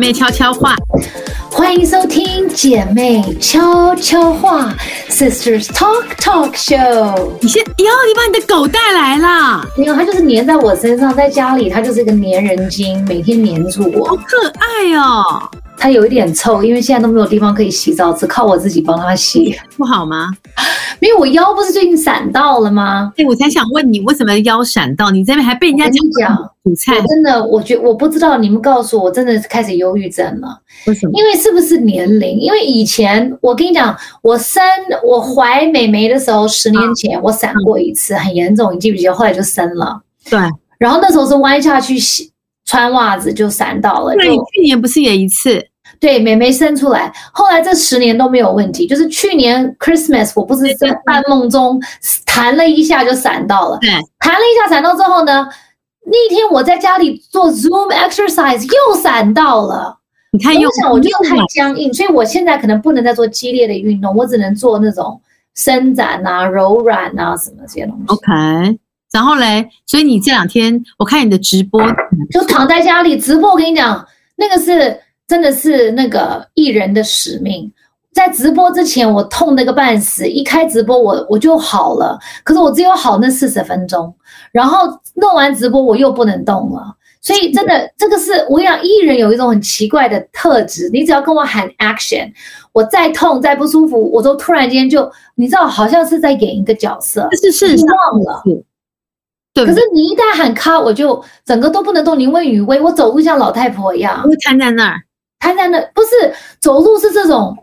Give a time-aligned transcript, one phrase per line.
[0.00, 0.74] 妹悄悄话，
[1.50, 4.74] 欢迎收听姐妹悄悄话
[5.10, 7.32] Sisters Talk Talk Show。
[7.42, 9.62] 你先，哟，你把你的狗带来了？
[9.76, 15.50] 没有，它就是黏在我身上，在家里它就是一个黏人精，每天黏住我，好可爱哦。
[15.80, 20.28] 它有一点臭，因为现在都没有地方可以洗澡，只靠我自己帮它洗，不好吗？
[21.00, 23.10] 没有，我腰不是最近闪到了吗？
[23.16, 25.10] 哎，我才想问你，为什么腰闪到？
[25.10, 26.92] 你这边还被人家讲煮菜？
[26.94, 30.60] 我真的，我觉我不知道，你们告诉我，我真的开始忧郁症了。
[30.86, 31.12] 为什么？
[31.14, 32.38] 因为是不是年龄？
[32.38, 34.62] 因为以前我跟你讲，我生
[35.02, 39.14] 我怀美眉的时候，十年前我闪过一次，很严重，你记不记得？
[39.14, 39.98] 后来就生了。
[40.28, 40.38] 对。
[40.78, 42.30] 然后那时候是弯下去洗
[42.66, 44.14] 穿袜子就闪到了。
[44.14, 45.66] 对，你去年不是也一次？
[46.00, 48.86] 对，妹妹生出来，后来这十年都没有问题。
[48.86, 51.78] 就是去年 Christmas，我不是在半梦中
[52.24, 55.46] 弹了一下就闪到了，对，弹了一下闪到之后呢，
[56.06, 59.98] 那天我在家里做 Zoom exercise 又闪到了。
[60.32, 65.20] 你看又，我想我就太僵硬，所以我现在可能不能再做激烈的运动，我只能做那种
[65.54, 68.04] 伸展啊、柔软啊什么这些东西。
[68.06, 68.78] OK，
[69.12, 71.82] 然后嘞，所以你这两天我看你的直播，
[72.30, 73.50] 就躺在家里直播。
[73.50, 74.02] 我跟你讲，
[74.36, 74.98] 那个是。
[75.30, 77.72] 真的是那个艺人的使命，
[78.12, 84.12] 在直播之前我痛得个半死，一开直播我我就好了，可是我只有好那四十分钟，
[84.50, 92.28] 然后弄完直播我又不能动了，所以真的这个是我想艺人有一种很奇怪的特质，你只要跟我喊 action，
[92.72, 98.42] 我再痛再不舒服，我都突然间就你知道好像是在演一个角色，是是是忘了。
[99.54, 105.00] 对，可是你一旦喊卡，我就整个都不能动，临危与危，我走路像老太婆一样，会瘫在那儿。
[105.40, 107.56] 瘫在那，不是走路是这种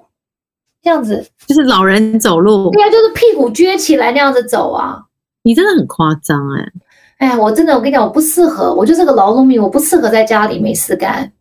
[0.81, 2.69] 这样子，就是老人走路。
[2.71, 5.01] 对啊，就是屁股撅起来那样子走啊。
[5.43, 6.71] 你真的很夸张哎！
[7.19, 11.31] 哎呀，我真的，我跟你讲，我不适合，我就是个劳碌命，我不适合在家里没事干。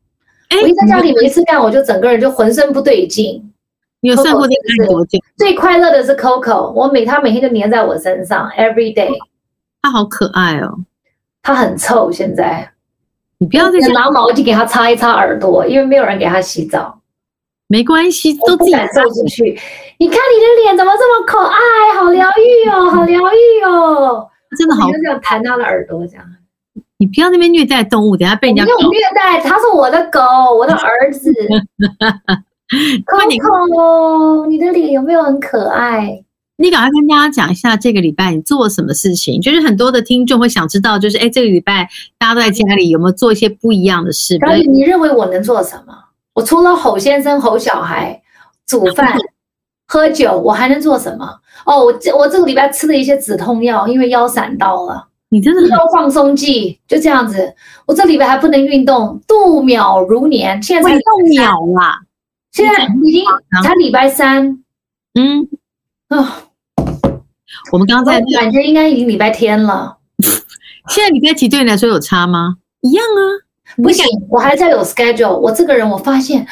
[0.49, 3.53] 哎，我一在家里没事干，我就整个人就浑身不对劲。
[4.01, 5.19] 你有算过这个多久？
[5.37, 9.11] 最快乐的是 Coco，我每他每天就黏在我身上，every day。
[9.83, 10.73] 他好可爱哦，
[11.43, 12.73] 他很臭现在。
[13.39, 16.99] 你不要再拿毛巾给他擦一擦耳朵，因为没有人给他洗澡。
[17.69, 19.59] 没关系，都自己走进去。
[19.99, 21.59] 你看你的脸怎么这么可爱，
[21.99, 24.87] 好疗愈哦，好疗愈哦，真的好。
[24.87, 26.25] 就这样弹他的耳朵，这样。
[26.99, 28.65] 你不要那边虐待动物，等下被人家。
[28.65, 30.21] 没有虐待，他是我的狗，
[30.57, 31.31] 我的儿子。
[33.07, 36.25] Coco，你的脸有没有很可爱？
[36.59, 44.37] 你赶快跟大家讲一下这个礼拜你做了什么事情，就是很多的听众会想知道，就是哎，这个礼拜大家都在家里有没有做一些不一样的事？
[44.39, 45.95] 然后你认为我能做什么？
[46.35, 48.23] 我除了吼先生、吼小孩、
[48.67, 49.17] 煮饭、
[49.87, 51.41] 喝酒，我还能做什么？
[51.67, 55.09] 哦，我这我这个礼拜吃了一些止痛药，因为腰闪到了。
[55.29, 57.55] 你真的腰放松剂，就这样子。
[57.85, 60.63] 我这礼拜还不能运动，度秒如年。
[60.63, 62.01] 现在才度秒啦，
[62.53, 63.25] 现在已经
[63.63, 64.63] 才礼拜三。
[65.15, 65.49] 嗯
[66.09, 66.45] 啊。
[67.73, 69.97] 我们刚刚在感觉应该已经礼拜天了。
[70.89, 72.57] 现在礼拜几对你来说有差吗？
[72.83, 73.21] 一样啊，
[73.83, 75.37] 不行，我还在有 schedule。
[75.37, 76.47] 我这个人我发现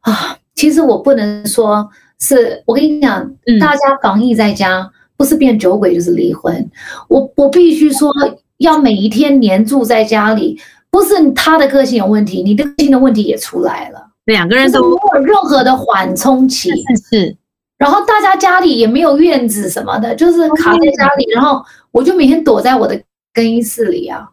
[0.00, 1.88] 啊，其实我不能说
[2.20, 3.28] 是我跟你讲，
[3.60, 6.70] 大家防疫在家，不是变酒鬼就是离婚。
[7.08, 8.12] 我我必须说，
[8.58, 14.00] 要每一天黏住在家里，不是他的个性有问题，你的个性的问题也出来了。
[14.26, 16.70] 两个人都没有任何的缓冲期，
[17.10, 17.36] 是。
[17.82, 21.26] 然后大家家里也没有院子什么的，就是卡在家里。
[21.34, 21.60] 然后
[21.90, 23.02] 我就每天躲在我的
[23.34, 24.28] 更衣室里啊。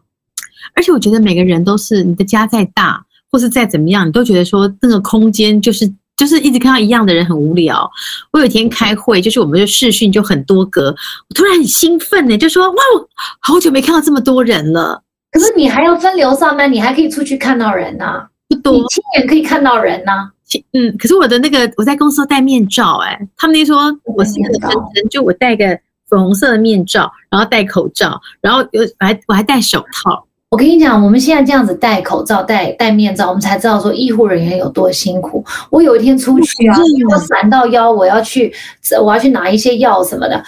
[0.76, 7.90] 而且我觉得每个人都是，你的家再大或是再怎么样，你都觉得说那个空间就是就是一直看到一样的人很无聊。
[8.32, 10.94] 我有一天开会，就是我们的视讯就很多格，
[11.28, 13.08] 我突然很兴奋呢，就说哇，我
[13.40, 15.02] 好久没看到这么多人了。
[15.32, 20.30] 可是你还要分流上班，你还可以出去看到人呐，不多，你亲眼可以看到人呐。
[20.72, 25.66] 嗯，可是我的那个我在公司戴面罩，欸，哎，他们那说我是一个真人，就我戴个
[26.08, 30.26] 粉红色的面罩，然后戴口罩，然后有我还我还戴手套。
[30.48, 35.44] 我跟你讲，我们现在这样子戴口罩、戴戴面罩，我们才知道说医护人员有多辛苦。
[35.70, 36.76] 我有一天出去啊，
[37.10, 38.52] 我闪到腰，我要去
[39.00, 40.42] 我要去拿一些药什么的，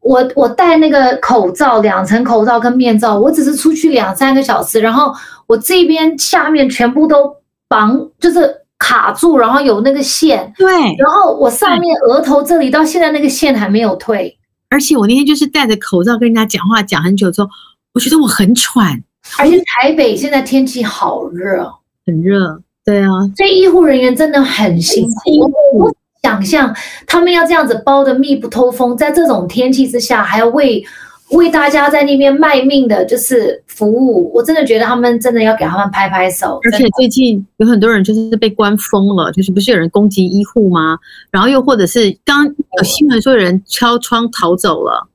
[0.00, 5.12] 我我戴那个口罩，两层口罩跟面罩，我只是出去两三个小时，然后
[5.48, 7.34] 我这边下面全部都
[7.66, 8.54] 绑，就是。
[8.78, 14.38] 卡住，然后有那个线，对，然后我上面额头这里到现在那个线还没有退，
[14.70, 17.48] 而且我那天就是戴着口罩跟人家讲话讲很久之后，
[17.92, 19.02] 我觉得我很喘，
[19.38, 21.68] 而且台北现在天气好热，
[22.06, 26.74] 很热，对啊，所以医护人员真的很辛苦，我想象
[27.06, 30.84] 他们要这样子包得密不透风，在这种天气之下还要喂
[31.30, 36.58] 为大家在那边卖命的，就是服务，我真的觉得他们真的要给他们拍拍手。
[36.64, 40.98] 而且最近有很多人就是被关疯了，就是不是有人攻击医护吗？
[41.30, 45.06] 然后又或者是刚有新闻说有人敲窗逃走了，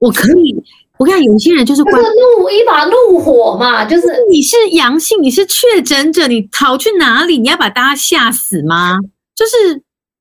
[0.00, 0.56] 我可以，
[0.98, 7.38] 我看有些人就是关怒一把怒火嘛，就是你是阳性，你是确诊者，你逃去哪里？
[7.38, 8.98] 你要把大家吓死吗？
[9.36, 9.74] 就是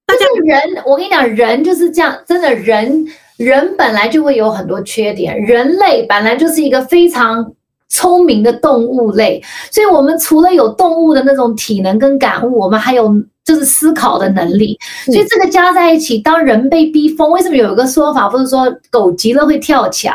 [0.06, 3.08] 大家就是人，我跟你讲，人就是这样，真的人。
[3.40, 7.54] 人本来就会有很多缺点，人类本来就是一个非常
[7.88, 9.42] 聪明的动物类，
[9.72, 13.10] 所以我们除了有动物的那种体能跟感悟，我们还有
[13.46, 14.78] 就是思考的能力。
[15.06, 20.14] 所以这个加在一起，当人被逼疯，为什么有一个说法不是说狗急了会跳墙？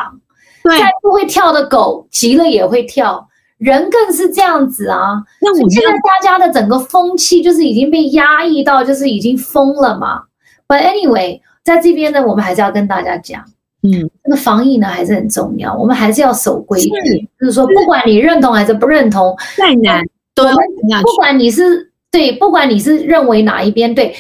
[0.63, 3.27] 对，再不会跳的狗急了也会跳，
[3.57, 5.15] 人更是这样子啊。
[5.41, 10.21] 那我们现在大家的整个风气就是已经被压抑到，就是已经疯了嘛。
[10.69, 11.41] But anyway。
[11.65, 13.43] 在这边呢，我们还是要跟大家讲，
[13.83, 13.91] 嗯，
[14.23, 20.55] 这个防疫呢还是很重要，我们还是要守规矩，就是说，不管你认同还是不认同，再难都要
[21.03, 24.15] 不管你是对，不管你是认为哪一边对，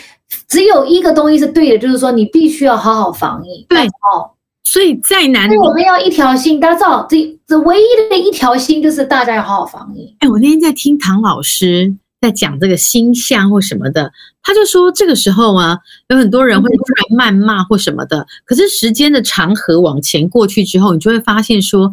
[0.48, 3.66] 只有一个东西是对的，就是说你必须要好好防疫。
[3.68, 4.30] 对，哦，
[4.64, 10.16] 所以再难，所以我们要一条心，大家知道，这这唯一的一条心就是大家要好好防疫。
[10.20, 11.94] 哎，我那天在听唐老师。
[12.20, 14.10] 在讲这个星象或什么的，
[14.44, 15.76] 他就说这个时候啊，
[16.08, 16.84] 有很多人会突
[17.18, 18.24] 然谩骂或什么的。
[18.44, 21.92] 可是时间的长河往前过去之后，你就会发现说，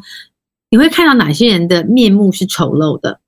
[0.70, 3.20] 你会看到哪些人的面目是丑陋的。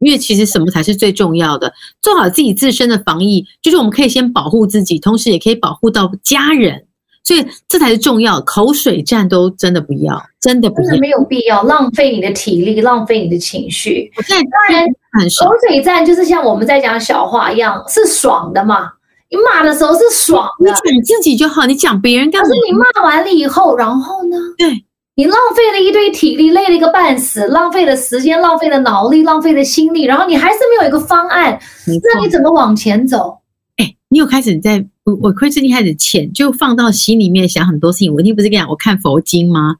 [0.00, 1.72] 因为其实什么才是最重要的？
[2.00, 6.84] 做好自己自身的防疫，就是我们可以先保护自己，同时也可以保护到家人。
[7.28, 14.10] 所以这才是重要，口水战都真的不要，真的不要，没有必要浪费你的体力，浪费你的情绪。
[14.16, 18.90] 我现在当然很口水战就是像我们在讲小话一样，是爽的嘛？
[19.28, 22.48] 你骂的时候是爽的，你讲自己就好，你讲别人干嘛？
[22.48, 24.38] 可是你骂完了以后，然后呢？
[24.56, 24.82] 对，
[25.14, 33.36] 你浪费了一堆体力，累了一个半死，浪费了时间，浪费了脑力，浪费了心力，然后你还是没有一个方案，那你怎么往前走？
[33.76, 34.82] 哎，你有开始在。
[35.08, 38.12] 我我亏最近开始钱就放到心里面想很多事情。
[38.12, 39.74] 我一定不是跟你讲我看佛经吗？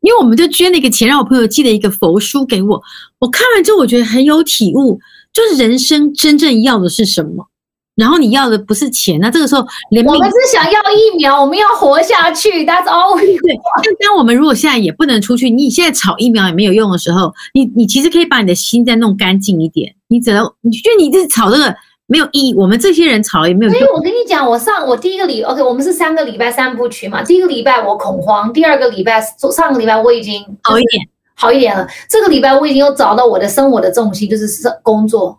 [0.00, 2.82] 因为我们就捐了一个钱，让我朋友寄了一个佛书给我。
[3.20, 4.98] 我看完之后，我觉得很有体悟，
[5.32, 7.46] 就是人生真正要的是什么。
[7.94, 12.64] 然后你要的不是钱，那这个时候连我们是想要疫苗，我们要活下去。
[12.64, 13.84] That's all we want。
[13.84, 19.94] 对，当我们如果现在也不能出去，你现在炒疫苗也没有用的时候，你你其实可以把你的心再弄干净一点。
[20.08, 21.72] 你只能你觉得你这炒这个。
[22.12, 23.80] 没有意义，我们这些人吵也没有用。
[23.80, 27.22] 所以我跟你讲，我上我第一个礼，OK，我们是三个礼拜三部曲嘛。
[27.22, 29.18] 第一个礼拜我恐慌，第二个礼拜
[29.50, 31.88] 上个礼拜我已经好一点，好一点了。
[32.10, 35.38] 这个礼拜我已经又找到我的生活的重心，就是生工作。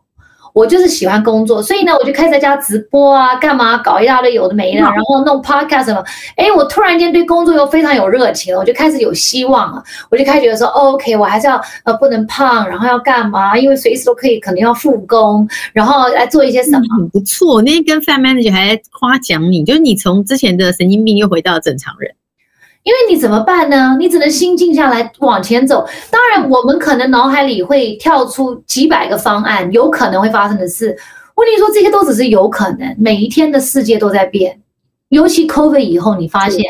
[0.53, 6.03] 我就是喜欢工作，所以呢，我就开始在家直播啊，干嘛搞一大堆有的没的，然后弄 podcast 什么。
[6.35, 9.83] 哎，我突然间对工作又非常有热情了，我就开始有希望了。
[10.09, 13.57] 我就开始觉得说，哦，OK，我还是要呃不能胖，然后要干嘛？
[13.57, 16.81] 因为随时都可以，可能要复工，然后来做一些什么。
[16.95, 22.13] 很不错，那天跟 Fat Manager 还在夸奖你，就是你从之前的神经病又回到正常人。
[22.83, 23.95] 因为你怎么办呢？
[23.97, 25.87] 你只能心静下来往前走。
[26.11, 30.95] 当然，我们可能脑海里会跳出几百个方案，有可能会发生的事。
[31.35, 32.93] 问题说这些都只是有可能。
[32.97, 34.59] 每一天的世界都在变，
[35.09, 36.61] 尤其 COVID 以后，你发现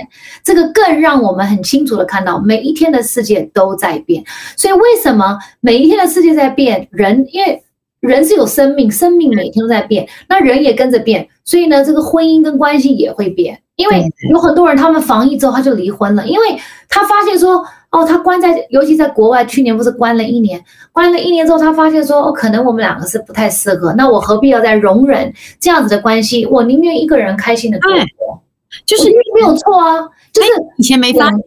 [0.44, 4.24] 这个更让我们很清楚的看到，每一天的世界都在变。
[4.55, 6.88] 所以为什么每一天的世界在变？
[6.91, 7.63] 人因为
[8.01, 11.27] 人是有生命，生命每天都在变，那人也跟着变。
[11.43, 13.60] 所以呢，这个婚姻跟关系也会变。
[13.75, 16.46] 因为有很多人，他们防疫之后他就离婚了，因为
[16.88, 26.46] 他发现说，哦，他关在，尤其在国外，去年不是关了一年，关了一年之后，他发现说，哦，可能我们两个是不太适合，那我何必要再容忍这样子的关系？
[26.46, 28.42] 我宁愿一个人开心的度过，
[28.86, 31.39] 就是没有错啊，就是以前没发现，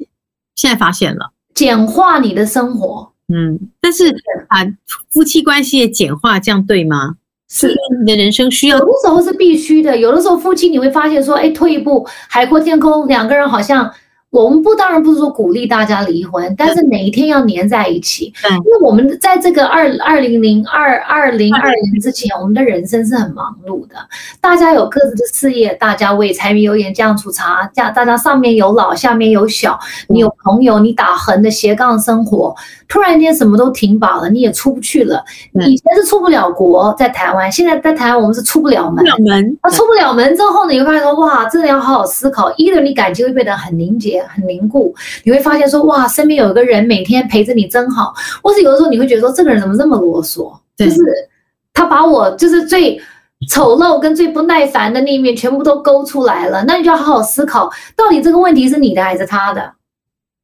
[0.56, 4.12] 现在发现了，简化你的生活，嗯，但是
[4.48, 4.66] 把
[5.10, 7.14] 夫妻关系也简化，这样对吗？
[7.48, 9.96] 是你的人生需要，有的时候是必须的。
[9.96, 13.90] 有的时候夫妻你会发现说，哎，退一步海阔天空，两个人好像。
[14.30, 18.30] 我们不当然不是说鼓励大家离婚，但是哪一天要黏在一起。
[18.42, 23.94] 对，因为我们在这个二二零零二二零二零之前，我们的人生是很忙碌的。
[24.38, 29.78] 大家有各自的事业，大家为柴米油盐酱醋茶，这样大家上面有老，下面有小。
[30.08, 32.54] 你有朋友，你打横的斜杠生活，
[32.88, 35.24] 突然间什么都停保了，你也出不去了。
[35.66, 39.04] 以前是出不了国，在台湾，现在在台湾我们是出不了门。
[39.24, 42.52] 门，啊，出不了门之后呢，你会发现说，哇，真的要好好思考。
[42.56, 44.22] 一个人你感情会变得很凝结。
[44.28, 48.12] 很凝固，你会发现说哇，身边有一个人每天陪着你真好。
[48.42, 50.52] 或是有的时候你会觉得说，这个人怎么这么啰嗦？
[50.76, 51.00] 就是
[51.72, 53.00] 他把我就是最
[53.48, 56.64] 丑陋跟最不耐烦的那一面全部都勾出来了。
[56.66, 59.72] 那你就要好好思考，到底这个问题是你的还是他的？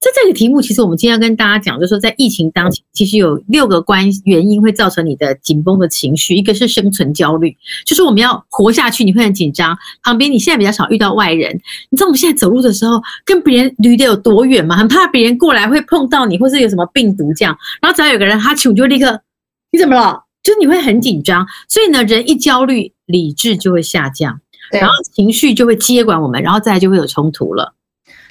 [0.02, 6.34] 在这个题目，其实我们今天要跟大家讲，就是说在疫情当前，其实有六个关原因会造成你的紧绷的情绪。
[6.34, 7.56] 一个是生存焦虑，
[7.86, 9.78] 就是我们要活下去，你会很紧张。
[10.02, 11.54] 旁边你现在比较少遇到外人，
[11.90, 14.76] 你知道我们现在走路的时候跟别人离得有多远吗？
[14.76, 17.56] 很怕别人过来会碰到你，或是有什么病毒这样。
[17.80, 19.20] 然后只要有个人哈气，你就立刻
[19.70, 20.24] 你怎么了？
[20.42, 21.46] 就你会很紧张。
[21.68, 24.40] 所以呢，人一焦虑，理智就会下降，
[24.72, 27.72] 然后情绪就会接管我们，然后再来就会有冲突了。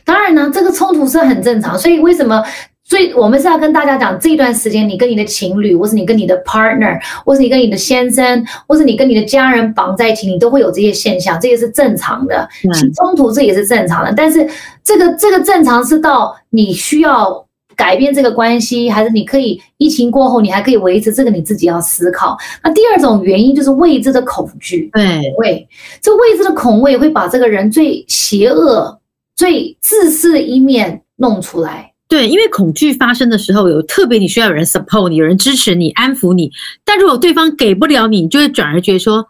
[0.04, 2.44] 当然呢，这个冲突是很正常，所以为什么？
[2.84, 12.46] 所以我们是要跟大家讲，这段时间你跟你的情侣，或是你跟你的 partner，或是你跟你的先生，或是你跟你的家人绑在一起，你都会有这些现象，这也是正常的。
[12.74, 14.46] 起冲突这也是正常的，但是
[14.84, 17.46] 这个这个正常是到你需要
[17.78, 21.14] 改变这个关系，还是你可以疫情过后你还可以维持？
[21.14, 22.38] 这个你自己要思考。
[22.62, 25.66] 那第二种原因就是未知的恐惧，对，畏，
[26.02, 28.98] 这未知的恐畏会把这个人最邪恶。
[29.42, 36.52] 最自私的一面弄出来，对，因为恐惧发生的时候，有特别你需要有人 support 你，有人支持你，安抚你。
[36.86, 39.26] 但如果对方给不了你，你就会转而觉得说，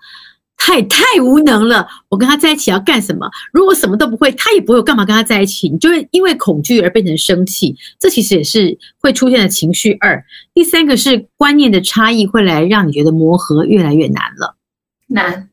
[0.57, 1.87] 他也太无能了。
[2.09, 3.25] 我跟他在一起要干什么？
[3.53, 5.69] 如果什么都不会，他也不会，我干嘛跟他在一起？
[5.69, 7.73] 你就会因为恐惧而变成生气。
[7.97, 10.21] 这其实也是会出现的情绪二。
[10.53, 14.57] 第三个是观念的差异，会来让你觉得磨合越来越难了。
[15.07, 15.47] 难，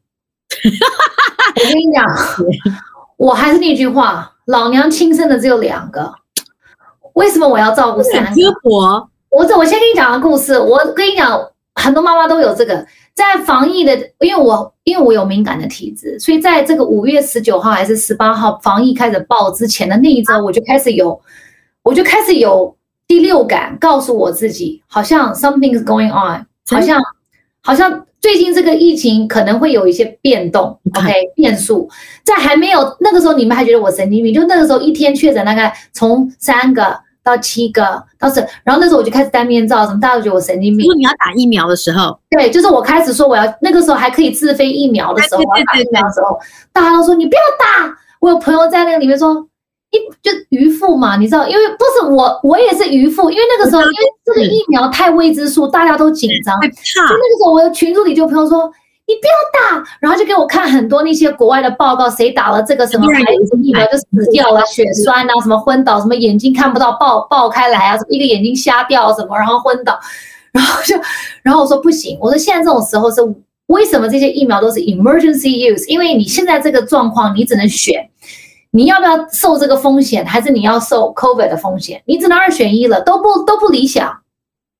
[1.54, 2.04] 我跟你讲，
[3.18, 4.34] 我还是那句话。
[4.48, 6.10] 老娘亲生的只有两个，
[7.12, 8.40] 为什么我要照顾三个？
[8.62, 10.58] 我我这我先跟你讲个故事。
[10.58, 11.38] 我跟你讲，
[11.74, 21.20] 很多妈妈都有这个，在防疫的，因为我因为我有敏感的体质，所以在这个五月十九号还是十八号防疫开始爆之前的那一周，我就开始有，
[21.82, 22.74] 我就开始有
[23.06, 26.98] 第六感，告诉我自己，好像 something is going on，好像
[27.62, 28.06] 好像。
[28.20, 31.88] 最近这个疫情可能会有一些变动，OK，变数，
[32.24, 40.84] 在还没有那个时候，你们还觉得我神经病，就那个时候一天确诊大概从三个到七个到十，然后那时候我就开始戴面罩，什么大家都觉得我神经病。
[40.84, 46.38] 因为你要打疫苗的时候，对，就是我开始说我要那个时候还可以自费疫苗的时候，我要打疫苗的时候，
[46.72, 47.96] 大家都说你不要打。
[48.20, 49.47] 我有朋友在那个里面说。
[49.90, 53.30] 一就渔夫嘛，你知道，因为不是我，我也是渔夫。
[53.30, 56.54] 因为那个时候，因为这个疫苗太未知数，大家都紧张。
[56.60, 58.70] 就那个时候，我的群组里就朋友说
[59.08, 69.98] ：“你不要打。”然后就给我看很多那些国外的报告，谁打了这个什么孩子疫苗就死掉了，血栓啊，什么昏倒，什么眼睛看不到爆爆开来啊，什么一个眼睛瞎掉什么，然后昏倒。
[70.52, 70.96] 然后就，
[71.42, 73.22] 然后我说不行，我说现在这种时候是
[73.66, 75.86] 为什么这些疫苗都是 emergency use？
[75.88, 78.07] 因为你现在这个状况，你只能选。
[78.70, 82.02] 你要不要受这个风险，还是你要受 COVID 的风险？
[82.06, 84.08] 你只能二选一了，都不都不理想。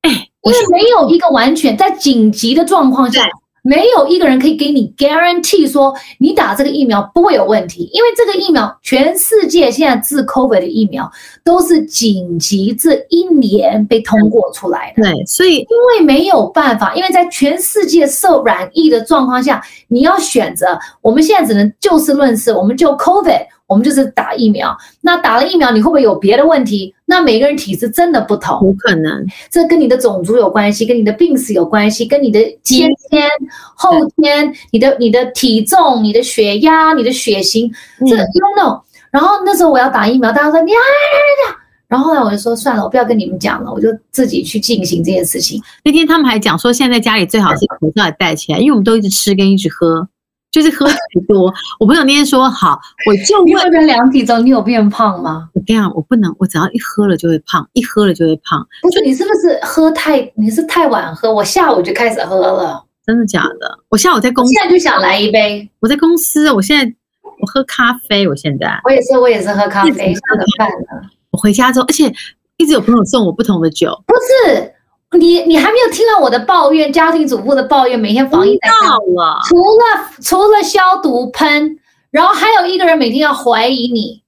[0.03, 0.11] 哎，
[0.43, 3.27] 因为没有一个完全在紧急的状况下。
[3.61, 11.11] 没有一个人可以给你 guarantee 说你打这个疫苗不会有问题，因为这个疫苗全世界现在治 COVID 的疫苗
[11.45, 15.03] 都是紧急这一年被通过出来的。
[15.03, 23.45] 对，所以因为没有办法，因为在全世界受染疫的状况下，你要选择，我们现在只能就事论事，我们就 COVID。
[23.69, 26.93] 我们就是打疫苗，那打了疫苗，你会不会有别的问题？
[27.05, 33.29] 那每个人体质真的不同，有可能，这跟你的种族有关系，跟你的病史有关系，跟你的先天、
[33.77, 37.71] 后天，你的你的体重、你的血压、你的血型，
[38.01, 38.81] 这 you know。
[39.11, 41.57] 然后那时候我要打疫苗，大家说你呀呀呀，
[41.89, 45.63] 然后后来我就说算了，我不要跟你们讲了，我就自己去进行这件事情。
[45.85, 50.09] 那天他们还讲说，现在家里最好是口罩也戴起来，因为我们都一直吃跟一直喝。
[50.51, 50.97] 就是喝太
[51.29, 54.45] 多，我朋友那天说好，我就你有没有量体重？
[54.45, 55.49] 你有变胖吗？
[55.53, 58.67] 我跟你讲，我不能，我只要一喝了就会胖，一喝了就会胖。
[58.81, 60.21] 不是你是不是喝太？
[60.35, 61.33] 你是太晚喝？
[61.33, 63.79] 我下午就开始喝了，真的假的？
[63.91, 65.69] 我下午在公司，现在就想来一杯。
[65.81, 70.15] 我在公司，我现在我喝咖啡，我现在我也是，我也是喝咖啡。
[70.15, 71.11] 下个饭了。
[71.31, 72.11] 我回家之后，而且
[72.57, 74.73] 一直有朋友送我不同的酒，不是。
[75.17, 81.79] 你你还没有听到我的抱怨，家庭主妇的抱怨，每天防疫在了，除了除了消毒喷，
[82.11, 84.23] 然后还有一个人每天要怀疑你，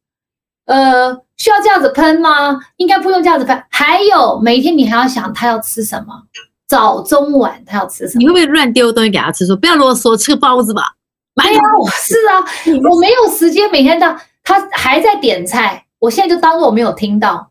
[0.64, 2.58] 呃，需要这样子喷吗？
[2.76, 3.62] 应该不用这样子喷。
[3.68, 6.14] 还有每天你还要想他要吃什么，
[6.66, 8.20] 早中晚他要吃什么？
[8.20, 9.44] 你会不会乱丢东西给他吃？
[9.46, 10.94] 说不要啰嗦，吃个包子吧。
[11.34, 11.60] 没有，
[11.92, 12.42] 是啊，
[12.90, 17.50] 我没有时间每天到他还在点菜，我现在就当做我没有听到。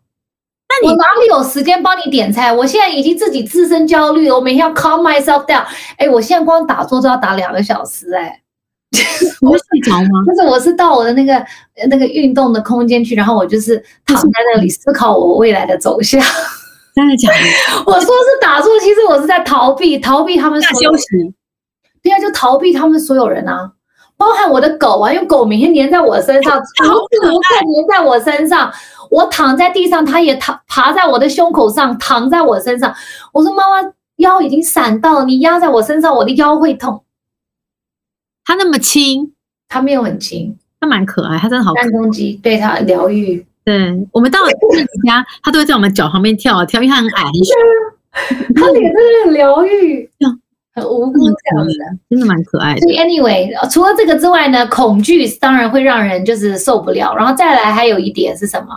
[0.81, 2.51] 那你哪里有时间帮你点菜？
[2.51, 5.65] 我现在已经自己自身焦虑了，我每天要 calm myself down。
[5.98, 8.41] 哎，我现在光打坐都要打两个小时，哎，
[9.41, 10.24] 我会睡着吗？
[10.27, 11.45] 就是我是到我的那个
[11.89, 16.21] 那个运动的空间去，然后我就是躺在那里思考我未来的走向。
[16.95, 17.83] 真的假的？
[17.86, 20.91] 我说是打坐，其实我是在逃避，逃避他们所有。
[20.91, 21.05] 休息。
[22.01, 23.71] 对啊，就逃避他们所有人啊，
[24.17, 28.71] 包含我的狗啊，因为狗每天黏在我身上，无时无刻黏在我身上。
[29.10, 32.94] 我躺在地上，他也躺爬在我的胸口上，躺在我身上。
[33.34, 37.04] 我说妈妈腰已经闪到了，你压在我身上，我的腰会痛。
[38.46, 39.34] 他那么轻，
[39.68, 41.84] 他没有很轻，他蛮可爱，他真的好可爱。
[41.84, 43.46] 三公斤，对他疗愈。
[43.63, 47.24] 对，我们到了自己家，他都会在我们脚旁边跳啊跳，因为他很矮，
[48.56, 50.10] 他脸真的很疗愈。
[50.75, 51.74] 很无辜这样子，
[52.10, 52.82] 真的蛮可爱的。
[52.82, 57.13] 所以 anyway，除了这个之外呢，恐惧当然会让人就是受不了。
[57.16, 58.68] 然后再来还有一点是什么？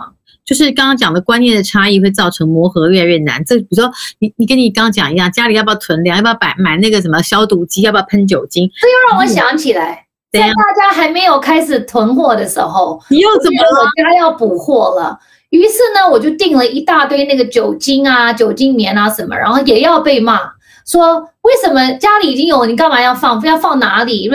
[0.45, 3.43] 就是刚刚讲的观念的差异会造成磨合越来越难。
[3.45, 6.17] 这比如说你你跟你刚刚讲一样，家里要不要囤粮？
[6.17, 7.81] 要不要买买那个什么消毒机？
[7.81, 8.69] 要不要喷酒精？
[8.81, 13.81] 这又让我想起来，在大家还没有开始囤货的时候，你又怎么了？
[13.81, 15.17] 我家要补货了。
[15.49, 20.41] 于是呢，我就订了一大堆那个酒精啊、酒精棉啊什么，然后也要被骂。
[20.85, 23.39] 说为什么家里已经有，你干嘛要放？
[23.39, 24.29] 非要放哪里？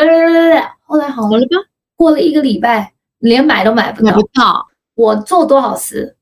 [0.87, 1.47] 后来好了吧？
[1.97, 4.11] 过了一个礼拜，连买都买不到。
[4.11, 4.68] 买不到。
[4.99, 6.17] 我做多少事？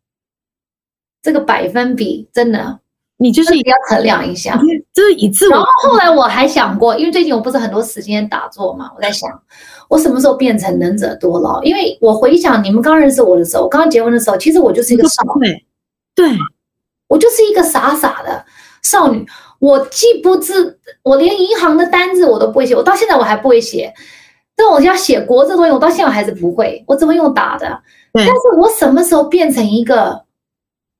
[1.23, 2.79] 这个百分比真的，
[3.17, 4.61] 你就是要衡量一下。
[4.93, 5.55] 就是以自我。
[5.55, 9.31] 然后后来我还想过，因为最近我不是很多时间打坐嘛，我在想，
[9.89, 11.63] 我什么时候变成能者多劳？
[11.63, 15.67] 因为我回想你们刚认识我的时候，刚刚结婚的时候，其实我就是一个少女。
[16.15, 16.29] 对，
[17.09, 18.45] 我就是一个傻傻的
[18.83, 19.27] 少女。
[19.59, 23.91] 我既不知，我连银行的单子我都不会写，我到现在我还不会写。
[24.55, 26.83] 但我要写国字东西，我到现在还是不会。
[26.87, 27.83] 我只会用打的？
[28.25, 30.25] 但是我什么时候变成一个，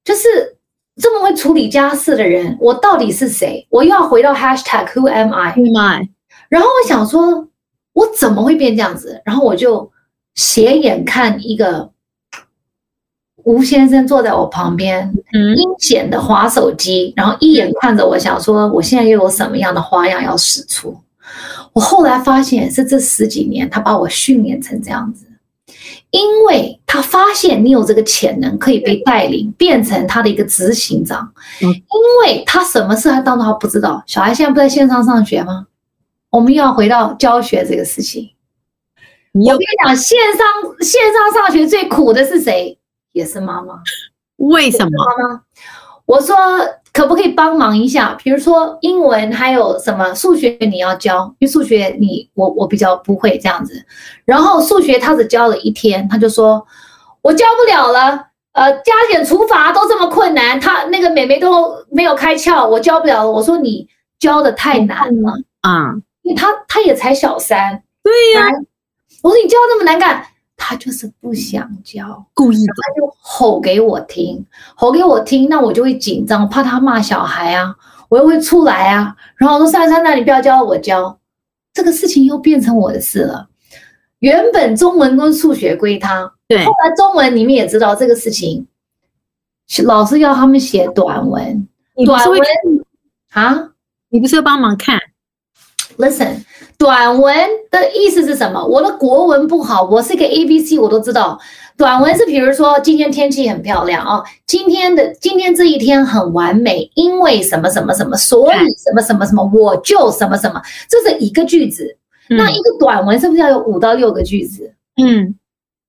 [0.05, 0.57] 就是
[1.01, 2.57] 这么会处理家事的人？
[2.61, 3.67] 我到底是谁？
[3.71, 6.09] 我又要回到 hashtag Who am I？Who am I？
[6.49, 7.49] 然后我想说，
[7.93, 9.21] 我怎么会变这样子？
[9.25, 9.91] 然后我就
[10.35, 11.91] 斜眼看一个。
[13.45, 20.97] 吴先生坐在我旁边，阴险的划手机，然后一眼看着我，想说我现在又有什么样的花样要使出？
[21.73, 25.27] 我后来发现是这十几年他把我训练成这样子，
[26.11, 26.45] 因
[27.37, 31.31] 现你有这个潜能可以被带领，变成他的一个执行长。
[31.61, 31.69] 因
[32.23, 35.67] 为他什么事他当中他不知道，小孩现在不在线上上学吗？
[36.31, 38.31] 我们又要回到教学这个事情。
[39.33, 40.47] 我跟你讲，线上
[40.81, 42.79] 线上上学最苦的是谁？
[43.13, 43.75] 也是妈妈，
[44.37, 44.91] 为什么？
[44.91, 45.43] 妈妈，
[46.07, 46.37] 我说
[46.93, 48.15] 可不可以帮忙一下？
[48.23, 53.85] 比如说英文还有什么数学你要教，因为数学你我我比较不会这样子。
[54.25, 56.67] 然后数学他只教了一天，他就说
[57.27, 58.29] 我教不了了。
[58.53, 63.31] 呃，加减除法都这么困难，他那个妹妹都没有开窍，我教不了了。
[63.31, 63.87] 我说你
[64.19, 67.83] 教的太难了啊，因为他他也才小三。
[68.03, 68.47] 对呀，
[69.23, 70.25] 我说你教那么难干。
[70.57, 74.43] 他就是不想教，故意的，他就吼给我听，
[74.75, 77.75] 吼给我听，那我就会紧张，怕他骂小孩啊，
[78.09, 79.15] 我又会出来啊。
[79.37, 81.19] 然后我说：“珊珊，那你不要教，我教。”
[81.75, 83.47] 这个事情又变成我的事了。
[84.21, 86.65] 原本中文跟数学归他，对。
[86.65, 88.67] 后来中文你们也知道这个事情，
[89.85, 91.69] 老师要他们写短文，
[92.05, 92.41] 短文
[93.33, 93.71] 啊，
[94.09, 94.99] 你不是要帮忙看
[95.99, 96.45] ？Listen。
[96.79, 97.35] 短文
[97.71, 98.63] 的意思是什么？
[98.63, 101.41] 我的国文不好，我是个 A B C，我都知道。
[101.79, 111.97] 短文是比如说今天天气很漂亮啊，今天的今天这一天很完美，因为什么什么什么，所以什么什么什么，我就什么什么，这是一个句子。
[112.29, 114.75] 那一个短文是不是要有五到六个句子？
[114.97, 115.37] 嗯，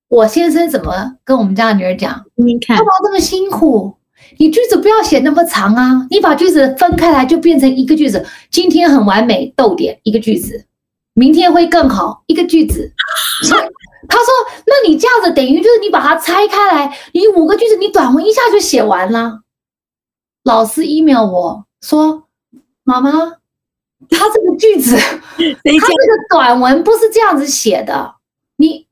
[0.10, 2.26] 我先生怎么跟我们家的女儿讲？
[2.36, 3.96] 你看，干嘛这么辛苦？
[4.38, 8.26] 你句子不要写那么长啊，你把句子分开来就变成一个句子。
[8.50, 10.66] 今天很完美，逗点一个句子。
[11.14, 12.92] 明天会更好，一个句子。
[14.10, 14.26] 他说
[14.66, 19.42] ：“那你这样子等于就是你把它拆开来，你五个句子，你短文一下就写完了。”
[20.46, 22.24] 老师 email 我说
[22.86, 23.12] ：“妈妈，
[24.10, 28.16] 他这个句子， 他这个短文不是这样子写的。
[28.58, 28.86] 你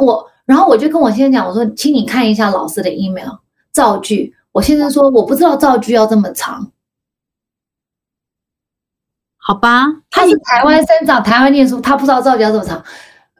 [0.00, 3.30] 我，然后我就跟我先生讲，我说，请你看一下老师的 email
[3.72, 4.34] 造句。
[4.52, 6.70] 我先生说，我不知道造句要这么长。”
[9.38, 12.82] 好吧，他是台湾生长，台湾念书，他不知道造句要这么长。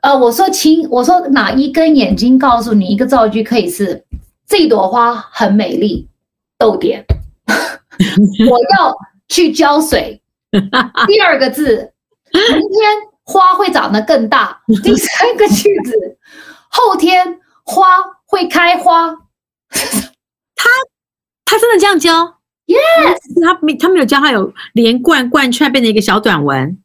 [0.03, 4.05] 呃，我说亲，我说哪一根眼睛告诉你一个造句可以是
[4.47, 6.09] 这朵花很美丽，
[6.59, 7.05] 逗点，
[8.51, 10.23] 我要去浇水。
[11.07, 11.93] 第二个字，
[12.33, 14.61] 明天花会长得更大。
[14.83, 16.19] 第三个句子，
[16.69, 17.87] 后天花
[18.25, 19.09] 会开花。
[20.55, 20.71] 他
[21.45, 26.83] 他真的这样教？Yes，他没他没有教他有连贯贯穿变成一个小短文。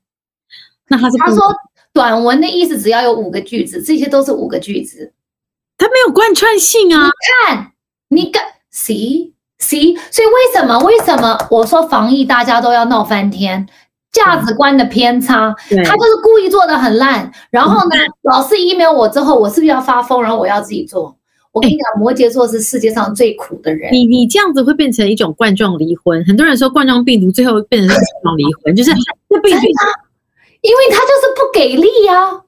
[0.88, 1.56] 那他是他说
[1.94, 5.14] 短文的意思只要有五个句子，这些都是五个句子。
[5.78, 7.06] 他没有贯穿性啊！
[7.06, 7.12] 你
[7.48, 7.72] 看，
[8.10, 13.65] 你看，see see，所以为什么为什么我说防疫大家都要闹翻天？
[14.12, 17.32] 价值观的偏差，他就是故意做的很烂。
[17.50, 20.21] 然后呢，老师 email 我之后，我是不是要发疯？
[20.21, 21.15] 然后我要自己做？
[21.54, 23.89] 我跟你讲，摩羯座是世界上最苦的人。
[23.93, 26.21] 你你这样子会变成一种冠状离婚。
[26.26, 29.67] 很多人说冠状病毒最后变成冠状离婚，就是这病毒，
[30.60, 32.41] 因为他就是不给力呀、啊。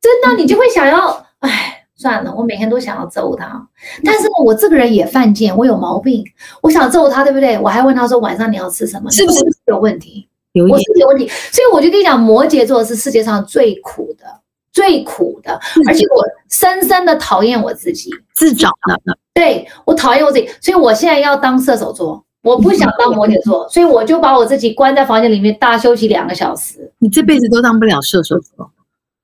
[0.00, 3.66] 真的，你就会想要，哎，算了，我每天都想要揍他。
[4.04, 6.22] 但是呢，我这个人也犯贱，我有毛病，
[6.60, 7.58] 我想揍他，对不对？
[7.58, 9.10] 我还问他说晚上你要吃什么？
[9.10, 10.28] 是不是有问题？
[10.52, 11.26] 有我是有问题。
[11.28, 14.26] 所以我就跟你讲，摩羯座是世界上最苦的。
[14.70, 19.16] 最苦的，而且我深深的讨厌我自己，自找的。
[19.32, 26.92] 对，我讨厌我自己，所以我现在要当射手座，我不想当摩羯座，所以我就把我自己关在房间里面大休息两个小时。
[26.98, 28.68] 你这辈子都当不了射手座，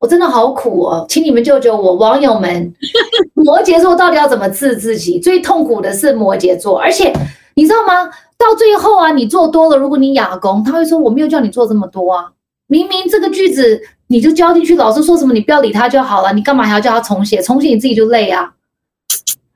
[0.00, 2.74] 我真的好苦哦，请你们救救我，网友们，
[3.34, 5.20] 摩羯座到底要怎么治自己？
[5.20, 7.12] 最痛苦的是摩羯座，而且
[7.54, 8.10] 你知道吗？
[8.36, 12.32] 到最后啊，你做多了，如果你亚攻，他会说我没有叫你做这么多啊，
[12.66, 13.80] 明明这个句子。
[14.12, 17.40] 你就交进去，老师说什么你不要理他就好了，你干嘛还要叫他重写？
[17.40, 18.52] 重写你自己就累啊。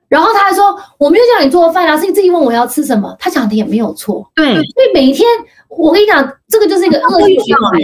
[0.06, 3.16] 然后他还说我没有叫你做饭啊，是你自己问我要吃什么。
[3.18, 4.54] 他讲的也没有错，对。
[4.54, 5.26] 所以每一天
[5.68, 7.80] 我跟你讲，这个就是一个恶性循环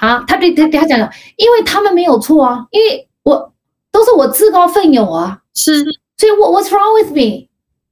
[0.00, 0.24] 啊。
[0.26, 3.52] 他对他对他讲讲，因为他们没有错啊，因为我
[3.92, 5.84] 都是我自告奋勇啊，是。
[6.16, 7.48] 所以我 What's wrong with me？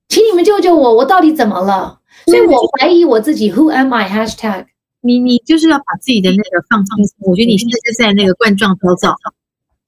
[0.09, 1.99] 请你们救救我，我到底怎么了？
[2.27, 4.67] 所以我怀疑我自己，Who am I？Hashtag。
[5.01, 9.15] 你你就是要把自己的那个放放松，我觉得你现在就在那个冠状焦躁，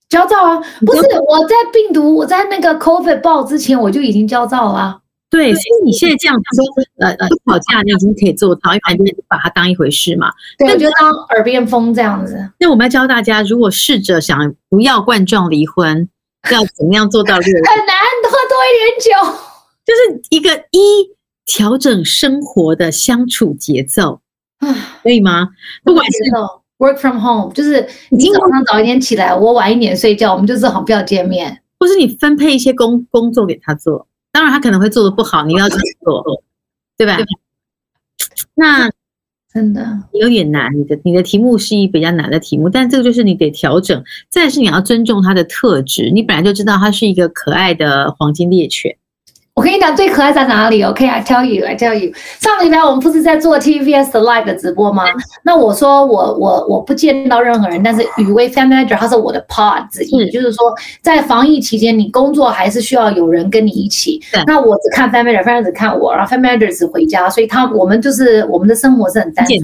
[0.09, 0.56] 焦躁啊！
[0.87, 4.99] 不是我在病毒，我在那个 COVID 爆之前我就已经焦躁了。
[5.30, 6.64] 对，所以你现在这样说，
[6.98, 10.32] 呃呃，不吵架你已经可以做到，因为你把它当一回事嘛。
[10.58, 12.50] 对，我就当耳边风这样子。
[12.58, 16.08] 那我们要教大家，如果试着想不要冠状离婚，
[16.50, 17.36] 要怎么样做到？
[17.38, 19.38] 很难，喝多一点酒，
[19.86, 21.10] 就是一个一
[21.46, 24.20] 调整生活的相处节奏。
[24.58, 25.48] 啊，可以吗？
[25.84, 26.18] 不管是
[26.78, 31.62] work from home，就是你早上早一点起来，我晚一点睡觉，我们就最好不要见面。
[31.78, 36.24] 或是你分配一些工工作给他做，当然他可能会做的不好，你要去 做，
[36.96, 37.18] 对吧？
[38.54, 38.90] 那
[39.52, 44.04] 真的有点难，你的你的题目是一比较难的题目，但这个就是你得调整。
[44.28, 48.96] 再是你要尊重他的特质，你本来就知道他是一个可爱的黄金猎犬。
[49.60, 52.10] 我跟你讲，最可爱在哪里？OK，I、okay, tell you，I tell you。
[52.40, 55.04] 上个礼拜我们不是在做 TVBS 的 live 的直播吗？
[55.42, 64.18] 那我说我我我不见到任何人，但是雨薇 Fan Manager 他是我的 pod 之一，就是说在防疫期间，你工作还是需要有人跟你一起。
[64.46, 69.60] 那我只看 Fan Manager，Fan Manager 只看我，然后 Fan Manager 只回家，所以他我们就是我们的生活是很单纯。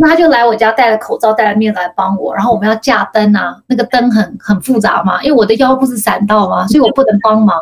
[0.00, 6.66] 那他就来我家戴了口罩，戴了面来帮我，然后我们要架灯啊，那个灯很很复杂嘛，因为我的腰不是闪到吗？
[6.68, 7.54] 所以我不能帮忙。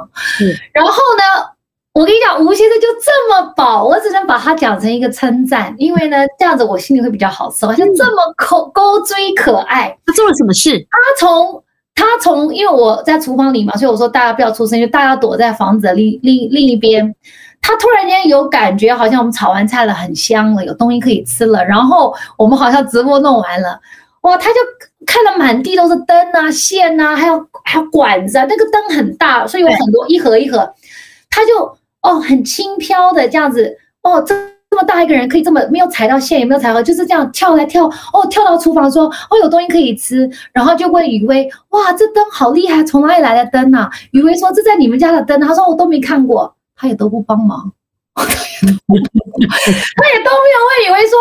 [0.72, 1.56] 然后呢？
[1.97, 7.69] 我跟你讲，吴先生就这么饱，我只能把他讲成一个称赞，因为呢，这样子我心里会比较好受。
[7.69, 10.79] 好像这么抠勾追可爱，他做了什么事？
[10.91, 11.63] 他从
[11.95, 17.15] 他从，因为我在厨房里嘛，所以我说大家不要出声，就大家躲在房子的另另另一边。
[17.63, 21.65] 他突然间有感觉，好像我们炒完菜了，很香了，有东西可以吃了。
[21.65, 23.81] 然后我们好像直播弄完了，
[24.21, 24.57] 哇，他就
[25.07, 30.59] 看了满地都是灯啊、线啊，还有还有管子啊，那个灯很大，所以有很多一盒一盒，
[31.31, 31.76] 他就。
[32.07, 34.33] 哦，很轻飘的这样子，哦，这
[34.71, 43.90] 这么大一个人可以这么没有踩到线，也没有踩到，就是这样跳来跳，哦，跳到厨房说，哦，有东西可以吃，然后就问雨薇，哇，这灯好厉害，从哪里来的灯啊？
[44.12, 47.73] 雨薇说，这在你们家的灯，他说我都没看过，他也都不帮忙，
[48.14, 48.71] 他也都
[50.31, 51.19] 没有问雨薇说，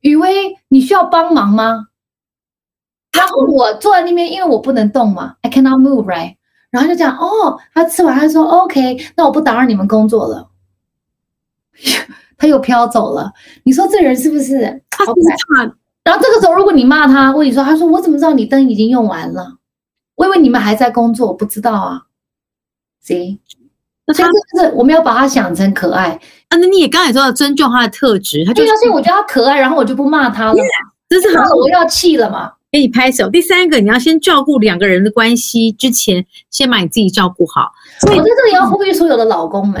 [0.00, 1.86] 雨薇你需要帮忙吗？
[3.12, 6.35] 然后我坐在那边，因为我不能动嘛，I cannot move, right？
[6.76, 10.48] 然后就讲哦，他吃完他说 OK，那我不打扰你们工作了。
[12.38, 13.32] 他又飘走了。
[13.64, 14.82] 你说这人是不是？
[14.90, 15.74] 他是差。
[16.04, 19.56] 然后这个时候如果你骂他，我跟你说，他说我怎么知道你灯已经用完了？
[20.16, 22.02] 我以为你们还在工作，我不知道啊。
[23.00, 23.38] 行，
[24.06, 26.10] 那他就是我们要把他想成可爱
[26.48, 26.56] 啊。
[26.58, 30.62] 那你也刚才说要尊重他的特质，他就对啊，所以我觉得他可爱，然后我就不骂他了嘛。
[31.08, 32.52] 这是好，我要气了嘛。
[32.76, 33.30] 给你拍手。
[33.30, 37.72] 第三个，你要先照顾两个人的关系之前，先把你自己照顾好。
[38.02, 39.80] 我在这里要呼吁所有的老公们，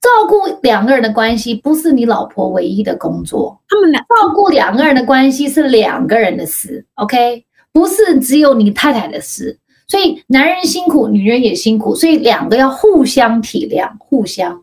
[0.00, 3.56] 照顾两个人的关系不是你老婆唯一的工作。
[3.68, 7.44] 他们俩照顾两个人的关系是两个人的事，OK？
[7.72, 9.56] 不是只有你太太的事。
[9.86, 14.60] 所以男人辛苦，女人也辛苦，所以两个要互相体谅，互相。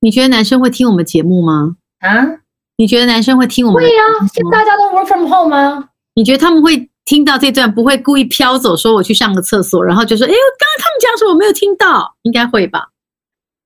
[0.00, 1.74] 你觉得男生会听我们节目吗？
[1.98, 2.24] 啊？
[2.76, 3.82] 你觉得男生会听我们？
[3.82, 5.88] 会呀、啊，现在大家都 work from home 吗？
[6.16, 12.88] 你觉得他们会听到这段，不会故意飘走，说我去上个厕所，然后就说：“哎，刚刚他们讲什么我没有听到？”应该会吧？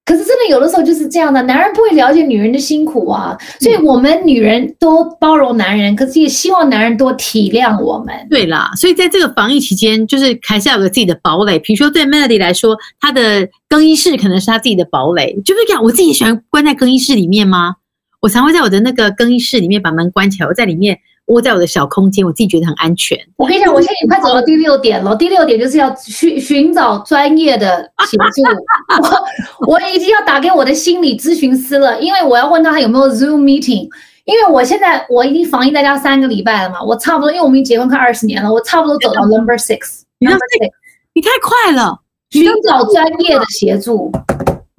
[0.05, 8.13] 可是真的有的时候就是这样的，男人不会了解女人的辛苦啊，所以我们女人多包容男人，可是也希望男人多体谅我们。
[8.29, 11.57] 对啦，所以在这个防疫期间，就是还是要有个自己的堡垒。
[11.61, 15.41] 比如说对 Melody 来说，她的更衣室可能是她自己的堡垒。
[15.45, 17.77] 就是讲我自己喜欢关在更衣室里面吗？
[18.21, 20.99] 我常会在我的那个更衣室里面把门关起来，我在里面。
[21.31, 23.17] 窝在我的小空间，我自己觉得很安全。
[23.37, 25.15] 我跟你讲，我现在已经快走到第六点了。
[25.17, 28.43] 第六点就是要寻寻找专业的协助。
[29.69, 33.89] 我我已经要打给我的心理咨询师了，因为我要问他他有没有 Zoom meeting。
[34.25, 40.03] 因为我现在我已经防疫在家三个礼拜了嘛，我差不多，因为我们已经结婚快二十年了，我差不多走到 number six。
[40.19, 40.71] number six，
[41.15, 41.99] 你太快了，
[42.31, 44.13] 寻找专业的协助。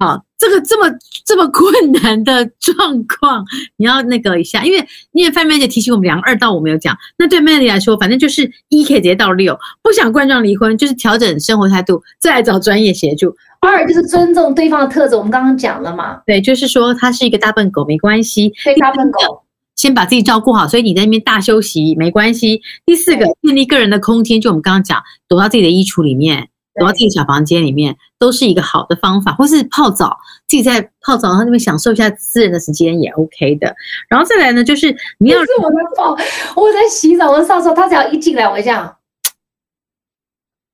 [0.02, 0.92] 好，这个这么
[1.24, 3.44] 这么困难的状况，
[3.76, 13.36] 你要那个一下，因为因为范妹姐提醒我们两个二到我没有讲，那对 Melody 来说，反正就是一可以直接到六，不想冠状离婚，就是调整生活态度，再来找专业协助。
[13.60, 19.44] 二就是尊重对方的特质，我们刚刚讲了嘛，对，就是说他是一个大笨狗没关系，对，大笨狗，
[19.76, 22.60] 先把自己照顾好，所以你在那边大休息没关系。
[22.84, 26.48] 第四个，建立个人的空间，就我们刚刚讲，躲到自己的衣橱里面。
[26.74, 33.74] 躲到自己小房间里面都是一个好的方法，或是泡澡，自己在泡澡，然后那边享受一下私人的时间也 OK 的。
[34.08, 36.16] 然后再来呢，就是你要是我在泡，
[36.60, 38.96] 我在洗澡，我上厕所，他只要一进来，我这样，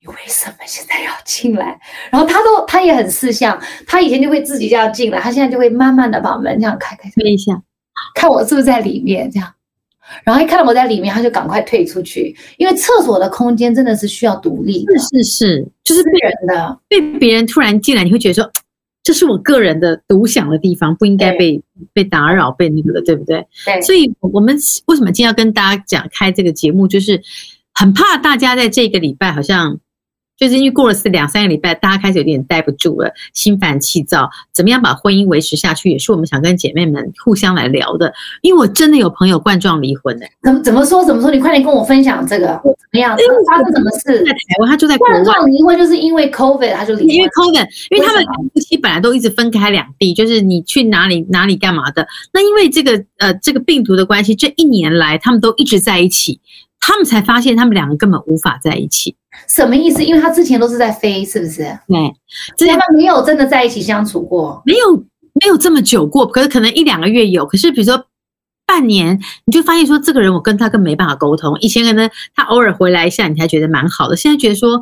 [0.01, 1.81] 你为什么现在要进来？
[2.11, 7.61] 然后他都他也很识相，他以前就会自己这样进来，他现在就会慢慢的把门这样开开，推一下，
[8.15, 9.53] 看我是不是在里面这样。
[10.25, 14.85] 然后一看到我在里面，他就赶快退出去，因为厕所的空间真的是需要独立。
[15.11, 18.51] 是是是，就是被人的被别人突然进来，你会觉得说，
[19.03, 21.61] 这是我个人的独享的地方，不应该被
[21.93, 23.47] 被打扰、被那个的，对不对？
[23.65, 23.81] 对。
[23.83, 27.21] 所以，我们为什么今天要跟大家讲开这个节目，就是
[27.75, 29.79] 很怕大家在这个礼拜好像。
[30.39, 38.13] 就是因为过了是两三个礼拜，大家开始有点待不住了，心烦气躁，怎么样把婚姻维持下去，也是我们想跟姐妹们互相来聊的。
[38.43, 41.31] 因为我真的有朋友冠状离婚的，怎么怎么说怎么说？
[41.31, 43.17] 你快点跟我分享这个怎么样？
[43.49, 44.25] 发生什么事？
[44.25, 44.97] 在台湾，他就在。
[44.99, 47.09] 冠状离婚就是因为 COVID，他就离婚。
[47.09, 52.07] 因为 COVID，因为他们夫妻本来都一直分开两地，就是你去哪里哪里干嘛的。
[52.33, 56.41] 那因为这个呃这个病毒的关系，这一年来他们都一直在一起，
[56.81, 59.15] 他们才发现他们两个根本无法在一起。
[59.47, 60.03] 什么意思？
[60.03, 61.63] 因为他之前都是在飞，是不是？
[61.87, 62.15] 对，
[62.57, 66.27] 之前他们没有真的在一起相处过，没有没有这么久过。
[66.27, 68.05] 可是可能一两个月有，可是比如说
[68.67, 71.57] 半年，你就发现说这个人我跟他更没办法沟通。
[71.61, 74.73] 以前可能他偶尔回来一下，你还觉得蛮好的，现在觉得说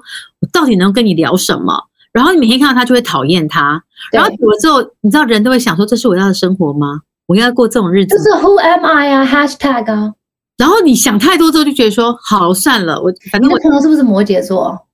[0.40, 1.84] 我到底能跟你聊什么？
[2.12, 7.02] 然后你每天看到他就会讨厌他，然后久了之后，你知道人都会想说，这是我要的生活吗？
[7.26, 8.16] 我要过这种日子？
[8.16, 10.14] 就是 Who am I 啊？Hashtag 啊。
[10.56, 14.86] 然后你想太多之后就觉得说好算了，我反正我朋友是不是摩羯座？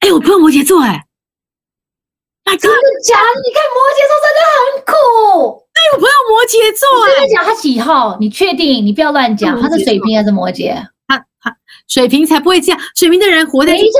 [0.00, 1.06] 哎，我朋友摩羯座哎，
[2.44, 3.40] 真的假的？
[3.44, 5.64] 你看摩羯座真的很苦。
[5.72, 8.16] 哎，我朋友摩羯座哎，我跟你讲他几号？
[8.18, 8.84] 你确定？
[8.84, 10.74] 你不要乱讲，他是水瓶还是摩羯？
[11.06, 11.56] 他他
[11.88, 13.72] 水瓶才不会这样，水瓶的人活在。
[13.72, 13.98] 等一下，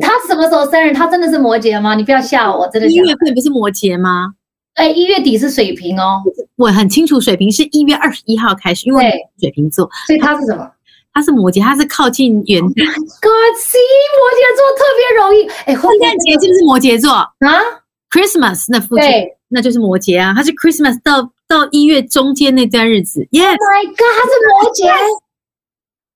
[0.00, 0.92] 他他什么时候生日？
[0.94, 1.94] 他真的是摩羯吗？
[1.94, 2.88] 你不要吓我，真的。
[2.88, 4.34] 一月份不是摩羯吗？
[4.74, 6.22] 哎，一月底是水瓶哦，
[6.56, 10.70] 我很清楚，水瓶是一月二十一号开始，因为水瓶座，所以他是什么？
[11.14, 12.88] 他是摩羯，他是靠近元旦。
[12.88, 13.78] Oh、God，C
[14.16, 15.46] 摩羯座特别容易。
[15.66, 17.28] 哎，圣诞节是不是摩羯座啊
[18.10, 19.06] ？Christmas 那附近，
[19.48, 20.32] 那就是摩羯啊。
[20.34, 23.20] 他是 Christmas 到到一月中间那段日子。
[23.30, 23.56] Yes。
[23.56, 24.90] My God，他是摩羯。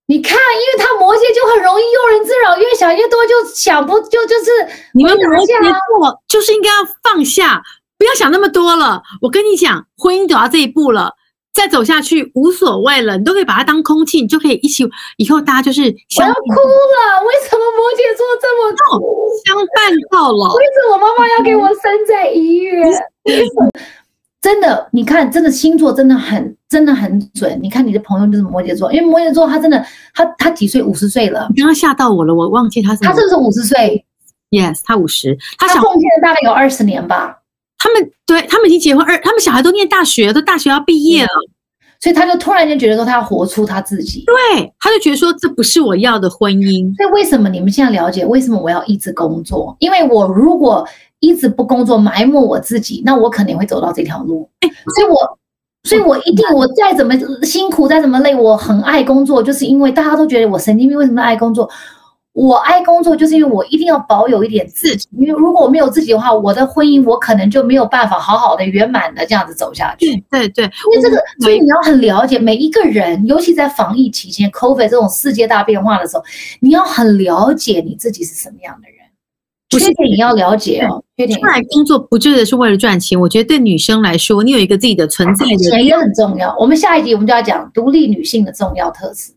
[0.07, 4.51] 你看，因为他摩羯就很容易庸人自扰，越想越多，就想不就就是
[4.95, 7.63] 你们摩羯座就是应该要放下。
[7.99, 11.13] 不要想那么多了，我跟你讲，婚姻走到这一步了，
[11.53, 14.85] 再走下去无所谓了，你都可以把它当空气，你就可以一起，
[15.17, 16.27] 以后大家就是相。
[16.27, 19.29] 我要哭了，为什么摩羯座这么苦？
[19.47, 20.55] 相伴到老。
[20.55, 22.85] 为什么我妈妈要给我生在一月？
[24.43, 27.59] 真的，你看，真的星座真的很，真的很准。
[27.61, 30.81] 你看你的朋友就是摩羯座，因为摩羯座他真的，他他几岁？
[30.81, 31.49] 五十岁了。
[31.51, 33.03] 你刚刚吓到我了，我忘记他是。
[33.03, 34.05] 他是不是五十岁
[34.51, 35.37] ？Yes，他五十。
[35.59, 37.39] 他奉献了大概有二十年吧。
[37.87, 41.29] 他们对他们已经结婚，二他们小孩都念大学，都大学要毕业了，
[42.01, 46.93] 所以他就突然间觉得说他要活出他自己，对，他就觉得说这不是我要的婚姻。
[46.97, 49.77] 所以为什么你们现在了解为什么我要一直工作？
[49.79, 50.85] 因为我如果
[51.21, 54.49] 一直不工作，埋没我自己，那我肯定会走到这条路。
[54.61, 55.39] 哎，所以我，
[55.85, 61.71] 所以我一定，我再怎么辛苦，再怎么累，我很爱工作，就是因为大家都觉得我神经病，为什么爱工作？
[62.37, 65.09] 我爱工作，就是因为我一定要保有一点自己。
[65.17, 70.23] 因为如果我没有自己的话，我的婚姻我可能就没有办法好好的圆满的这样子走下去。
[70.31, 76.23] 对对，因为这个，所以你要很了解每一个人，尤其在防疫期间，COVID 这种世界大变化的时候，
[76.61, 78.97] 你要很了解你自己是什么样的人。
[79.71, 83.19] 缺点你要了解哦，出来工作不就是为了赚钱？
[83.19, 86.55] 我觉得对女生来说，你有一个自己的存在的钱也很重要。
[86.59, 89.33] 我们下一集我们就要讲独立女性的重要特质。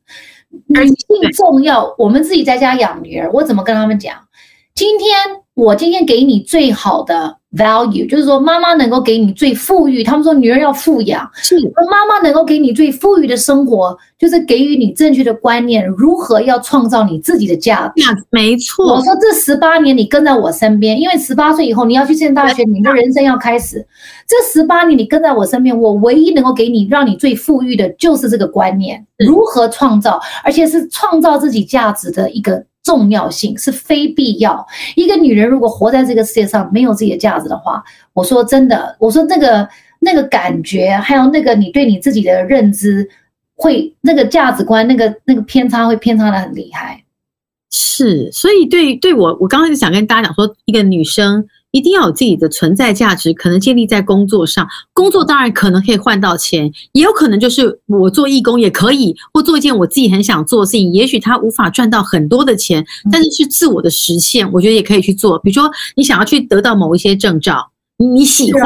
[0.67, 4.15] 女性重要，我们自己在家养女儿，我怎么跟他们讲？
[4.75, 5.17] 今天
[5.55, 10.03] 我今天给你最好的 value，就是说妈妈能够给你最富裕。
[10.03, 11.55] 他们说女人要富养，是
[11.89, 18.03] 妈妈能够给你最富裕的生活，就是给予你正确的观念，如何要创造你自己的价值。
[18.29, 23.85] 没错，我说这十八年你跟在我身边，因为十八岁以后你要去上大学，你的人生要开始。
[24.27, 32.63] 这十八年你跟在我身边，我唯一能够给你让你最富裕的就是这个观念，如何创造，而且是创造自己价值的一个。
[32.83, 34.65] 重要性是非必要。
[34.95, 39.67] 一个女人如果活在这个世界上没有自己的价值的话，我说真的，我说那个
[39.99, 43.07] 那个感觉，还有那个你对你自己的认知，
[43.55, 47.03] 会那个价值观，那个那个偏差会偏差的很厉害。
[47.71, 51.47] 是，所以对对我，我刚刚就想跟大家讲说，一个女生。
[51.71, 54.67] 一定要有自己的存在价值，可能建立在工作上。
[54.93, 60.91] 工作当然可能可以换到钱，也有可能就是我做义工也可以，或做一件我自己很想做的事情。
[60.91, 65.37] 也许他无法赚到很多的钱，但是是自我的实现，我觉得也可以去做。
[65.39, 68.63] 比如说，你想要去得到某一些证照，你你喜欢，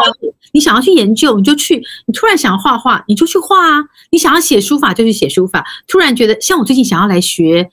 [0.53, 1.83] 你想要去研究，你就去。
[2.05, 3.83] 你突然想要画画，你就去画啊。
[4.11, 5.65] 你想要写书法，就去写书法。
[5.87, 7.69] 突然觉得，像我最近想要来学。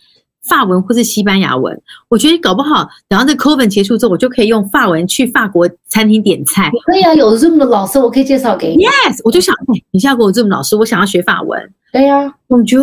[0.51, 6.69] 法文或是西班牙文，我觉得搞不好等到这 COVID 结束之后，我就可以用法文去法国餐厅点菜。
[6.85, 8.83] 可以啊，有 Zoom 的老师，我可以介绍给你。
[8.85, 9.55] Yes，我就想，
[9.93, 11.73] 你现在给我 Zoom 老师，我想要学法文。
[11.93, 12.79] 对呀，我就，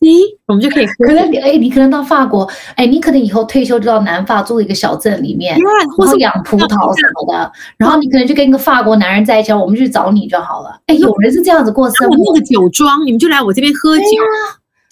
[0.00, 0.86] 咦，我们就可以。
[1.06, 5.58] 可能你哎，你可能到法国，哎，你可能以后退休就到南法住一个小镇里面，
[5.96, 7.52] 或是养葡萄什么的。
[7.78, 10.78] 然后你可能就跟一个法国男人在一起，我们去找你就好了。
[10.86, 12.34] 哎，有人是这样子过生活。
[12.34, 14.04] 那个酒庄，你们就来我这边喝酒。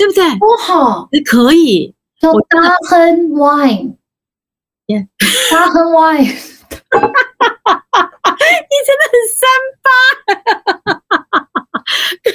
[0.03, 0.39] 对不对？
[0.39, 1.95] 不好，可以。
[2.21, 3.97] 叫大亨 wine，
[5.51, 6.29] 大亨 wine， 你
[8.87, 9.49] 真的很三
[9.83, 9.87] 八。
[12.23, 12.31] 可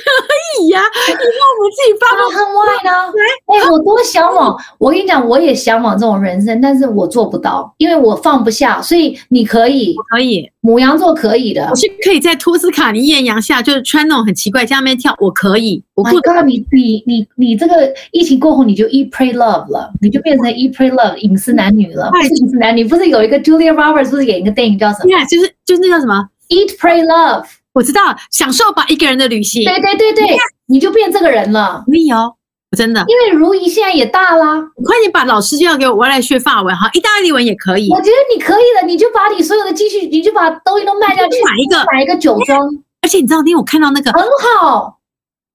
[0.61, 3.13] 以呀、啊，你看我们自己发个很外呢。
[3.47, 4.55] 哎、欸，我多向往！
[4.77, 8.81] 我跟你讲，我也向往这种人生，但是我做不到，因为我放不下。
[8.81, 15.83] 所以你可以，可以，母羊座可以的，我是可以在托斯卡尼艳阳下，就是穿那种很奇怪，下面跳，我可以。
[15.95, 22.11] 我告诉你，你你你这个疫情过后，你就 eat pray love 了，你就变成 eat pray love 隐私男女了。
[22.11, 25.09] 不是饮食男女，不是有一个 Julia Roberts 不是演一个电影叫什么？
[25.09, 27.45] 对，就是就是那叫什么 eat pray love。
[27.77, 29.63] 我知道，享受吧一个人的旅行。
[29.63, 30.35] 对对对对.
[30.65, 31.83] 你就变这个人了。
[31.85, 33.05] 没有，我真的。
[33.07, 37.87] 因为如懿现在也大啦，你快点把老师就要给我，我来学法文哈，意大利文也可以。
[37.91, 42.59] 我觉得你可以的，你就把你所有的积蓄，你就把东西都卖掉去买一个买一个酒庄。
[43.03, 44.23] 而且你知道，那天我看到那个很
[44.59, 44.97] 好，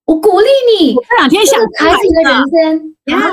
[0.05, 0.47] 我鼓励
[0.79, 0.95] 你。
[0.95, 2.95] 我这两天想开始你的人生。
[3.07, 3.33] Yeah.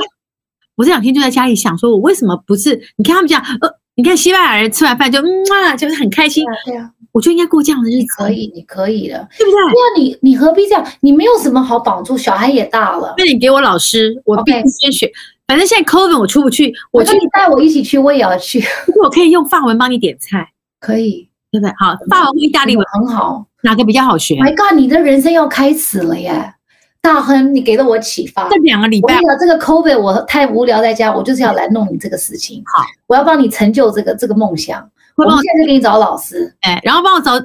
[0.75, 2.81] 我这两天就在家里想说，我为什么不是？
[2.97, 3.69] 你看他们讲，呃，
[3.99, 6.45] 你看西班牙人吃完饭就嗯啊，就是很开心。
[6.65, 6.89] 对啊。
[7.11, 9.59] 我就应该过这样的日子，可以，你可以的，对不对？
[9.59, 10.87] 对啊，你你何必这样？
[11.01, 13.13] 你没有什么好绑住，小孩也大了。
[13.17, 15.11] 那你给我老师，我必须先学。
[15.47, 18.63] 反正现在 COVID 我出不去，我说你带我一起去，我也要去。
[18.85, 20.47] 不 过我可以用法文帮你点菜，
[20.79, 21.73] 可以，对不对？
[21.77, 26.53] 好，法文和意大利文很好，哪个比较好学？My God，你的人生要开始了耶！
[27.01, 28.49] 大亨，你给了我启发。
[28.49, 32.61] 这两个礼拜，我跟你讲，这个 COVID 我太无聊在家，我就是要来弄你这个事情。
[32.65, 34.89] 好，我要帮你成就这个这个梦想。
[35.15, 37.39] 我们现在就给你找老师，哎，然后帮我找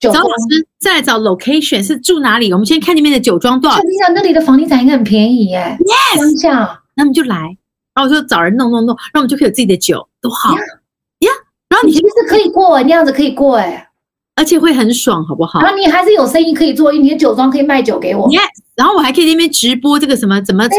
[0.00, 2.52] 找老师，再找 location 是住哪里？
[2.52, 3.76] 我们先看那边的酒庄多少？
[3.78, 7.36] 你想那里的房地产应该很便宜耶，Yes，乡下，那我们就来，
[7.94, 10.60] 然后我就找人弄弄弄，然后我们就可以有自己的酒，多好呀！
[11.68, 13.88] 然后你其实是可以过，那样子可以过哎。
[14.34, 15.60] 而且会很爽，好不好？
[15.60, 18.26] 然后你还是有生意可以做，你的酒庄可以卖酒给我。
[18.30, 20.78] Yes，然后我还可以在那边直播这个什么怎么产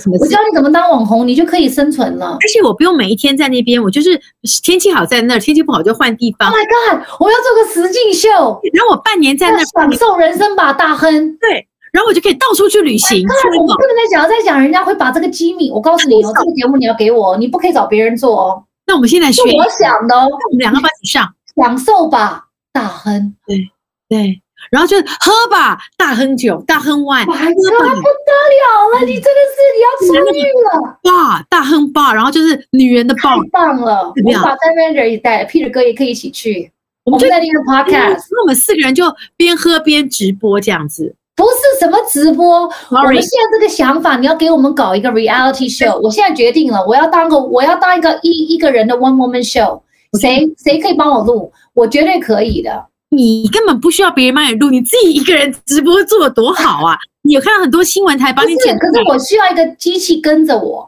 [0.00, 0.16] 什么。
[0.20, 2.38] 我教你怎么当网红，你就可以生存了。
[2.40, 4.18] 而且我不用每一天在那边，我就是
[4.62, 6.48] 天气好在那儿，天气不好就换地方。
[6.48, 7.02] Oh my god！
[7.18, 8.28] 我要做个实境秀。
[8.72, 11.36] 然后我半年在那享受人生吧，大亨。
[11.38, 13.26] 对，然后我就可以到处去旅行。
[13.58, 15.68] 我们不能再讲，再讲人家会把这个机密。
[15.70, 18.62] 我告诉你哦，这个节目你要给我，你不可以找别人做哦。
[18.86, 19.42] 那我们现在学。
[19.42, 20.28] 我想的哦。
[20.50, 22.44] 我们两个一起上，享受吧。
[22.74, 23.70] 大亨，对
[24.08, 36.68] 对，然后就喝吧，大亨酒，大亨 wine，哇，不得了了，你真的是你要出狱了，哇，大亨 bar，然后就是女人的 bar，太棒了，我们把 manager 也带，Peter 哥也可以一起去，
[37.04, 39.04] 我们在那个 podcast，那我们四个人就
[39.36, 49.80] 边喝边直播这样子，不是什么直播，我们现在这个想法，你要给我们搞一个 reality show，我现在决定了，我要当个我要当一个一一个人的 one woman show。
[50.20, 51.52] 谁谁可以帮我录？
[51.74, 52.86] 我绝对可以的。
[53.10, 56.96] 你根本不需要别人帮你录，你自己一个人直播做的多好啊！
[57.22, 60.86] 你有看到很多新闻台帮你剪，可是我需要一个机器跟着我。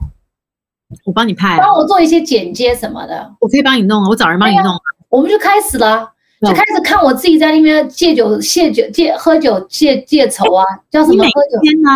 [1.04, 3.34] 我帮你拍，帮我做一些剪接什么的。
[3.40, 4.74] 我可以帮你弄，我找人帮你弄。
[5.08, 6.08] 我们就开始了，
[6.40, 11.24] 就开始看我自己在那边戒酒、戒酒、戒喝酒、戒戒愁啊，叫什么？
[11.24, 11.90] 喝酒天呢？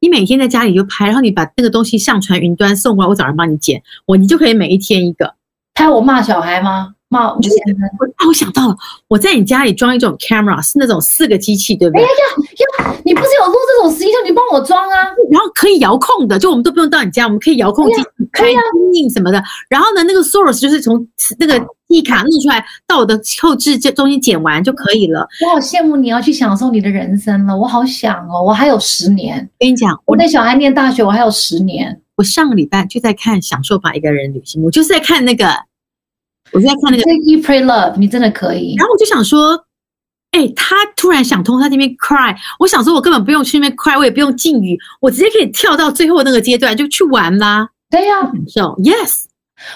[0.00, 5.34] 你每天在家里就拍，然后你把那个东西上传云端送过来，我找人帮你剪，我你就可以每一天一个。
[5.74, 6.94] 拍我骂小孩吗？
[7.08, 7.56] 骂我，就是
[7.98, 8.26] 我啊！
[8.26, 8.76] 我想到了，
[9.08, 12.02] 我在你家里装一种 camera，是那种四个机器，对不对？
[12.02, 14.96] 哎呀呀，你不是有录这种实习，你帮我装啊。
[15.30, 18.02] 然后可以遥控的，就我们都不用到你家，我们可以遥控机
[18.32, 18.46] 开
[18.94, 19.40] 印什么的。
[19.68, 21.06] 然后呢，那个 source 就是从
[21.38, 25.28] 那个记忆卡弄出来到我的后置这中间剪完就可以了。
[25.44, 29.48] 我好羡慕你要去享受你的人生了，我好想哦，我还有十年。
[29.60, 32.00] 跟你讲，我带小孩念大学，我还有十年。
[32.16, 35.46] 我上个礼拜就在看《享受吧一个人旅行》，我就是在看那个。
[36.52, 38.74] 我就在看那个《Eat Pray Love》，你真的可以。
[38.76, 39.54] 然后我就想说，
[40.30, 47.68] 哎、欸，他突然想通，他那边 cry，我想说，我根本不用去那边 cry，我也不用禁语，我直接可以跳到最后那个阶段就去玩啦。
[47.90, 49.24] 对呀、啊，感受 Yes，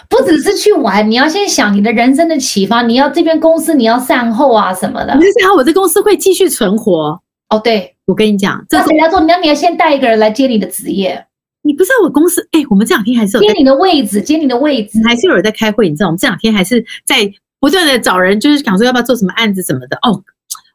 [0.09, 5.15] 不只是去玩，你要先想你的人生的启发，你要这边公司你要善后啊什么的。
[5.17, 7.21] 你想我这公司会继续存活？
[7.51, 9.21] 哦，对，我跟你讲，这谁来做？
[9.21, 11.27] 你要你要先带一个人来接你的职业。
[11.71, 15.89] 你不知道我公司哎、欸，我们这两天还是有接你的位置，接你的位置，还是有人在开会。
[15.89, 19.97] 你知道，我们这两天还是在不断的找人，就是想说要不要做什么案子什么的。
[20.03, 20.21] 哦，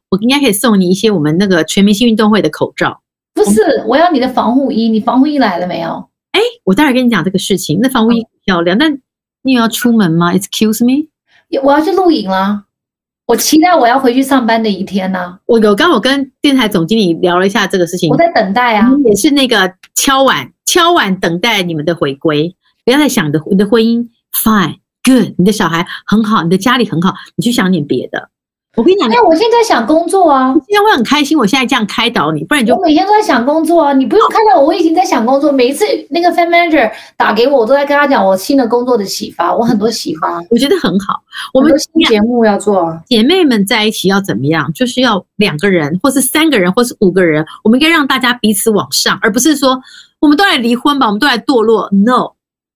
[0.10, 3.02] 我应该可以送你一些我们那个全明星运动会的口罩。
[3.34, 5.90] 不是，我要你的防护衣，你防护衣来了没有？
[6.32, 7.78] 哎、欸，我待会儿跟你讲这个事情。
[7.82, 8.98] 那防护衣很漂亮，但
[9.42, 11.10] 你有要出门吗？Excuse me，
[11.62, 12.64] 我要去露营了。
[13.26, 15.40] 我期待我要回去上班的一天呢、啊。
[15.48, 22.56] 我有刚我跟电台总经理聊了一下这个事情，我在等待啊，也是那个敲碗敲碗等待你们的回归。
[22.84, 28.30] 不要再想着你的婚姻 fine good，你的小孩很好，你的家里很好，你去想点别的。
[28.76, 30.54] 我跟你讲，哎，我现在想工作啊！
[30.68, 33.94] 现在我很开心，我现在这样开导你，不然你就我每天都在想工作啊！
[33.94, 35.52] 你不用看到我，我已经在想工作。
[35.52, 41.22] 每一次那个 fan manager 打给我，我都在跟他讲我新的工作的启发，我很多启发，我觉得很好。
[41.54, 44.72] 我们新节目要做，姐妹们在一起要怎么样？
[44.74, 49.80] 就是要两个人，或是三个人，或是五个人，我们应该让大家彼此往上，而不是说
[50.20, 51.90] 我们都来离婚吧，我们都来堕落。
[51.92, 52.35] No。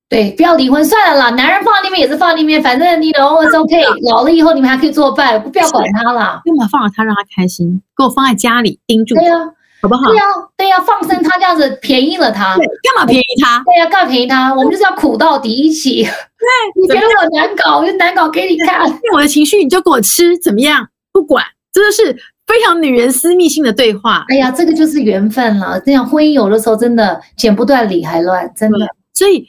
[0.10, 1.30] 对，不要离婚算了啦。
[1.30, 3.78] 男人放在那边也是放在那边，反正你老了 OK。
[4.10, 6.42] 老了以后你们还可以作伴，不要管他啦。
[6.44, 7.80] 干嘛放了他让他开心？
[7.96, 9.14] 给我放在家里盯住。
[9.14, 9.46] 对呀、啊，
[9.84, 10.08] 好不好？
[10.08, 12.56] 对呀、啊，对呀、啊，放生他这样子便宜了他。
[12.56, 13.62] 对，干嘛便宜他？
[13.64, 14.52] 对呀、啊，干嘛便宜他？
[14.56, 16.02] 我们就是要苦到底一起。
[16.04, 18.82] 对，你觉得我难搞，我就难搞给你看。
[19.14, 20.88] 我的情绪你就给我吃，怎么样？
[21.14, 22.12] 不管，真的是
[22.48, 24.26] 非常女人私密性的对话。
[24.30, 25.80] 哎呀，这个就是缘分了。
[25.86, 28.80] 这样婚姻有的时候真的剪不断理还乱，真的。
[29.14, 29.48] 所以。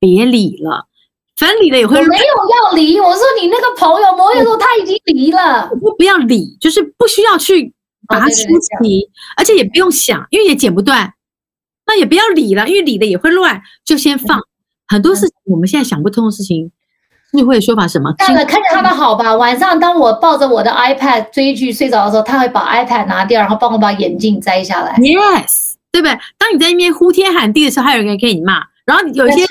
[0.00, 0.86] 别理了，
[1.36, 1.96] 反正理了也会。
[1.96, 5.70] 我没有要离，我说你那个朋友，某些时候他已经离了。
[5.82, 7.72] 我不要理，就是不需要去
[8.08, 8.36] 把它出
[8.82, 11.12] 题，而且也不用想，因为也剪不断。
[11.86, 14.38] 那也不要理了，因为理了也会乱，就先放。
[14.38, 14.42] 嗯、
[14.88, 16.70] 很多事情我们现在想不通的事情，
[17.32, 18.14] 智慧说法什么？
[18.16, 19.34] 看了看着他的好吧。
[19.34, 24.94] 晚上当我抱着我的 iPad 追剧睡着的时候，他会把 iPad 拿掉，然后帮我把眼镜摘下来。
[24.98, 26.16] Yes，对不对？
[26.38, 29.44] 当你在那边呼天喊地的时候，还有人给你骂，然后有一些。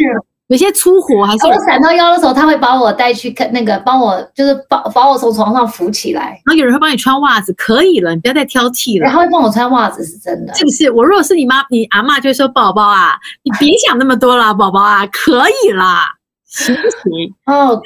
[0.49, 6.41] 有些粗活还是我闪到腰的时候，他会把我带去看那个，帮我就是把把我从床上扶起来。
[6.43, 9.05] 然后有人会帮你穿袜子，可以了，你不要再挑剔了。
[9.05, 10.53] 然后会帮我穿袜子，是真的。
[10.55, 10.89] 是不是？
[10.89, 13.11] 我如果是你妈，你阿嬷就会说：“宝宝啊，
[13.43, 16.15] 你别想那么多了，宝宝啊，可以啦，
[16.47, 17.79] 行不行？”哦，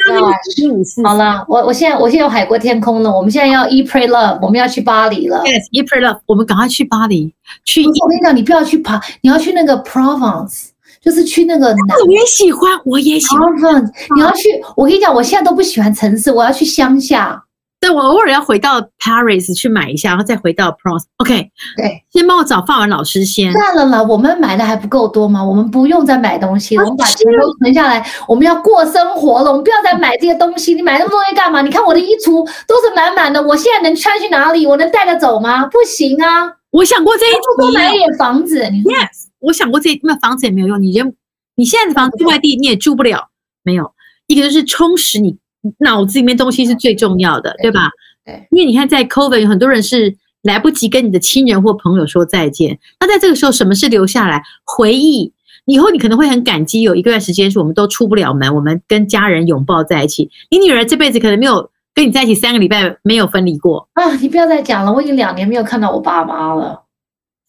[1.03, 3.11] 好了，我我现在我现在有海阔天空了。
[3.11, 5.43] 我们现在要 Eat Pray Love，我们要去巴黎了。
[5.43, 7.33] Yes，Eat Pray Love，我们赶快去巴黎。
[7.65, 10.69] 去，我跟你讲，你不要去爬，你要去那个 Provence。
[11.03, 11.67] 就是去那个，
[12.05, 13.83] 我也喜欢，我也喜欢。
[14.15, 17.43] 你要去，我跟你讲，我现在都不喜欢城市，我要去乡下。
[17.81, 21.03] 对，我偶尔要回到 Paris 去买一下，然后再回到 Provence。
[21.17, 23.51] OK，对，先帮我找范文老师先。
[23.51, 25.43] 算了啦，我们买的还不够多吗？
[25.43, 29.49] 我们不用再买东西了，我们把钱都存下来，我们要过生活了。
[29.49, 31.61] 我们不要再买这些东西，你买那么多东西干嘛？
[31.61, 34.65] 你看我的衣橱都是满满的，我现在能穿去哪里？
[34.65, 35.65] 我能带得走吗？
[35.65, 36.49] 不行啊！
[36.71, 38.65] 我想过这一题，多买一点房子。
[38.71, 41.15] 你说，Yes，我想过这那房子也没有用，你人。
[41.55, 43.29] 你现在的房子外地你也住不了，
[43.61, 43.93] 没有
[44.25, 45.37] 一个就是充实你
[45.77, 47.91] 脑子里面东西是最重要的，对吧？
[48.25, 55.31] 对，因为你看在 COVID 有很多人是来不及跟你的亲人或朋友说再见，那在这个时候什么是留下来回忆？
[55.65, 60.29] 以后你可能会很感激，有一个段时间是我们都出不了门，我们跟家人拥抱在一起。
[60.49, 64.15] 你女儿这辈子可能没有跟你在一起三个礼拜没有分离过啊！
[64.15, 66.82] 你不要再讲了，我已经两年没有看到我爸妈了。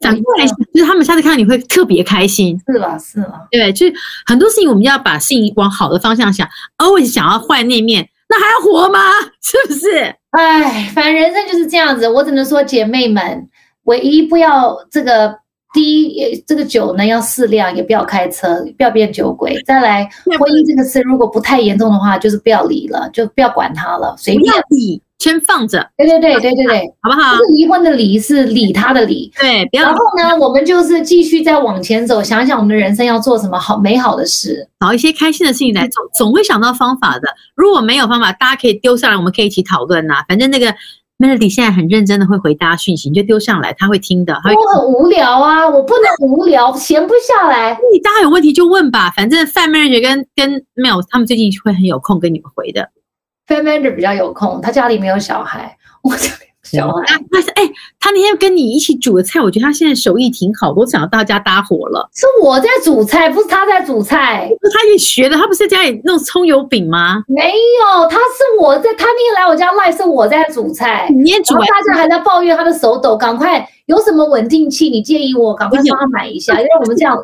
[0.04, 2.98] 反过来，就是他们下次看到你会特别开心，是吧？
[2.98, 3.46] 是吧？
[3.50, 3.94] 对，就是
[4.26, 6.46] 很多事情我们要把事情往好的方向想
[6.78, 9.00] ，always 想要坏那面，那还要活吗？
[9.42, 10.14] 是不是？
[10.30, 12.08] 哎，反正人生就是这样子。
[12.08, 13.48] 我只能说，姐妹们，
[13.84, 15.32] 唯一不要这个
[15.72, 19.56] 第一，这个酒呢要适量，也不要开车，不要变酒鬼。
[19.64, 25.88] 再来，婚姻这个事如果不太严重的话，就是不要离了，就不要管他了，随便离，先放着。
[25.96, 27.32] 对对对对对对，好不好？
[27.32, 29.84] 这个离婚的离是理他的理，对，不要。
[29.84, 37.28] 然后呢，我们就是继续再往前走，想想我们的人生要做什么好美好的事，找一些开心的事情来做，总会想到方法的。
[37.54, 40.24] 如果没有方法，大家可以丢上来，我们可以一起讨论呐。
[40.28, 40.74] 反正那个。
[41.16, 44.34] Melody 现在很认真的会回答讯息，你就丢上来，他会听的。
[44.34, 47.78] 我很无聊啊，我不能无聊，闲不下来。
[47.92, 52.90] 你大家有问题就问吧，反正 Fat Manager 跟跟 Mel 他们最近会很有空跟你们回的。
[53.46, 55.76] Fat Manager 比较有空，他家里没有小孩。
[56.02, 57.62] 我家里小孩，他是哎，
[58.00, 62.08] 他那天跟你一起煮的菜，我觉得他现在手艺挺好，我想要大家搭伙了。
[62.14, 64.50] 是我在煮菜，不是他在煮菜。
[64.72, 67.22] 他也学的，他不是在家里弄葱油饼吗？
[67.28, 71.08] 没有，他是我在，他那天来我家赖，是我在煮菜。
[71.10, 74.88] 你也煮，大家还在抱怨他的手抖，赶快有什么稳定器？
[74.88, 77.16] 你建议我赶快帮他买一下， 因为我们这样，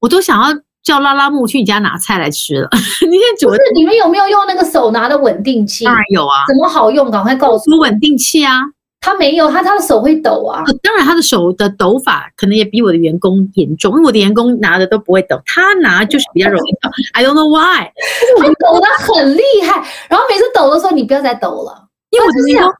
[0.00, 0.48] 我都想要
[0.86, 2.68] 叫拉拉木去你家拿菜来吃了。
[3.10, 5.84] 你先煮，是你们有没有用那个手拿的稳定器？
[5.84, 7.10] 当然有啊，怎么好用？
[7.10, 7.78] 赶快告诉我。
[7.78, 8.60] 稳定器啊。
[9.00, 10.62] 他没有，他他的手会抖啊。
[10.82, 16.88] 当然，他的手的抖法可能也比我的员工严重，因为我的员工拿的都不会抖，他拿就是比较容易抖。
[17.12, 17.90] I don't know why，
[18.38, 22.72] 他抖得很厉害，然后每次抖的时候，你不要再抖了，因为我的员工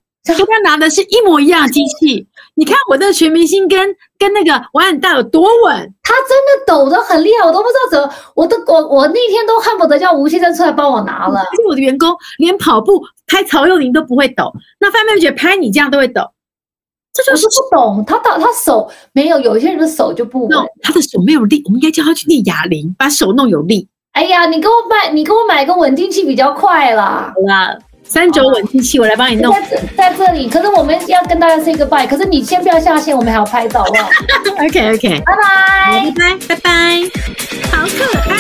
[0.47, 2.27] 跟他拿的是一模一样的机器。
[2.59, 11.45] 你看我的全明星跟跟那个王很大有多稳，他真的抖得很厉害，我都不知道怎么，我都我我那天都恨不得叫吴先生出来帮我拿了。
[11.59, 14.51] 因为我的员工连跑步拍曹佑宁都不会抖，
[14.81, 16.23] 那范妹姐拍你这样都会抖，
[17.13, 18.03] 这就是不懂。
[18.07, 23.87] 他到他手没有，有一些人的手就不稳，他的手没有力，我们应该叫他去练哑铃，把手弄有力。
[24.13, 27.35] 哎呀，你给我买，你给我买个稳定器比较快啦。
[27.35, 27.79] 好啦。
[28.09, 29.55] 三九稳定器，我来帮你弄。
[29.97, 32.07] 在这里，可是我们要跟大家 say goodbye。
[32.07, 34.09] 可是你先不要下线，我们还要拍照，好不好？
[34.65, 36.71] OK OK，拜拜，拜拜拜拜，
[37.73, 38.37] 好可爱。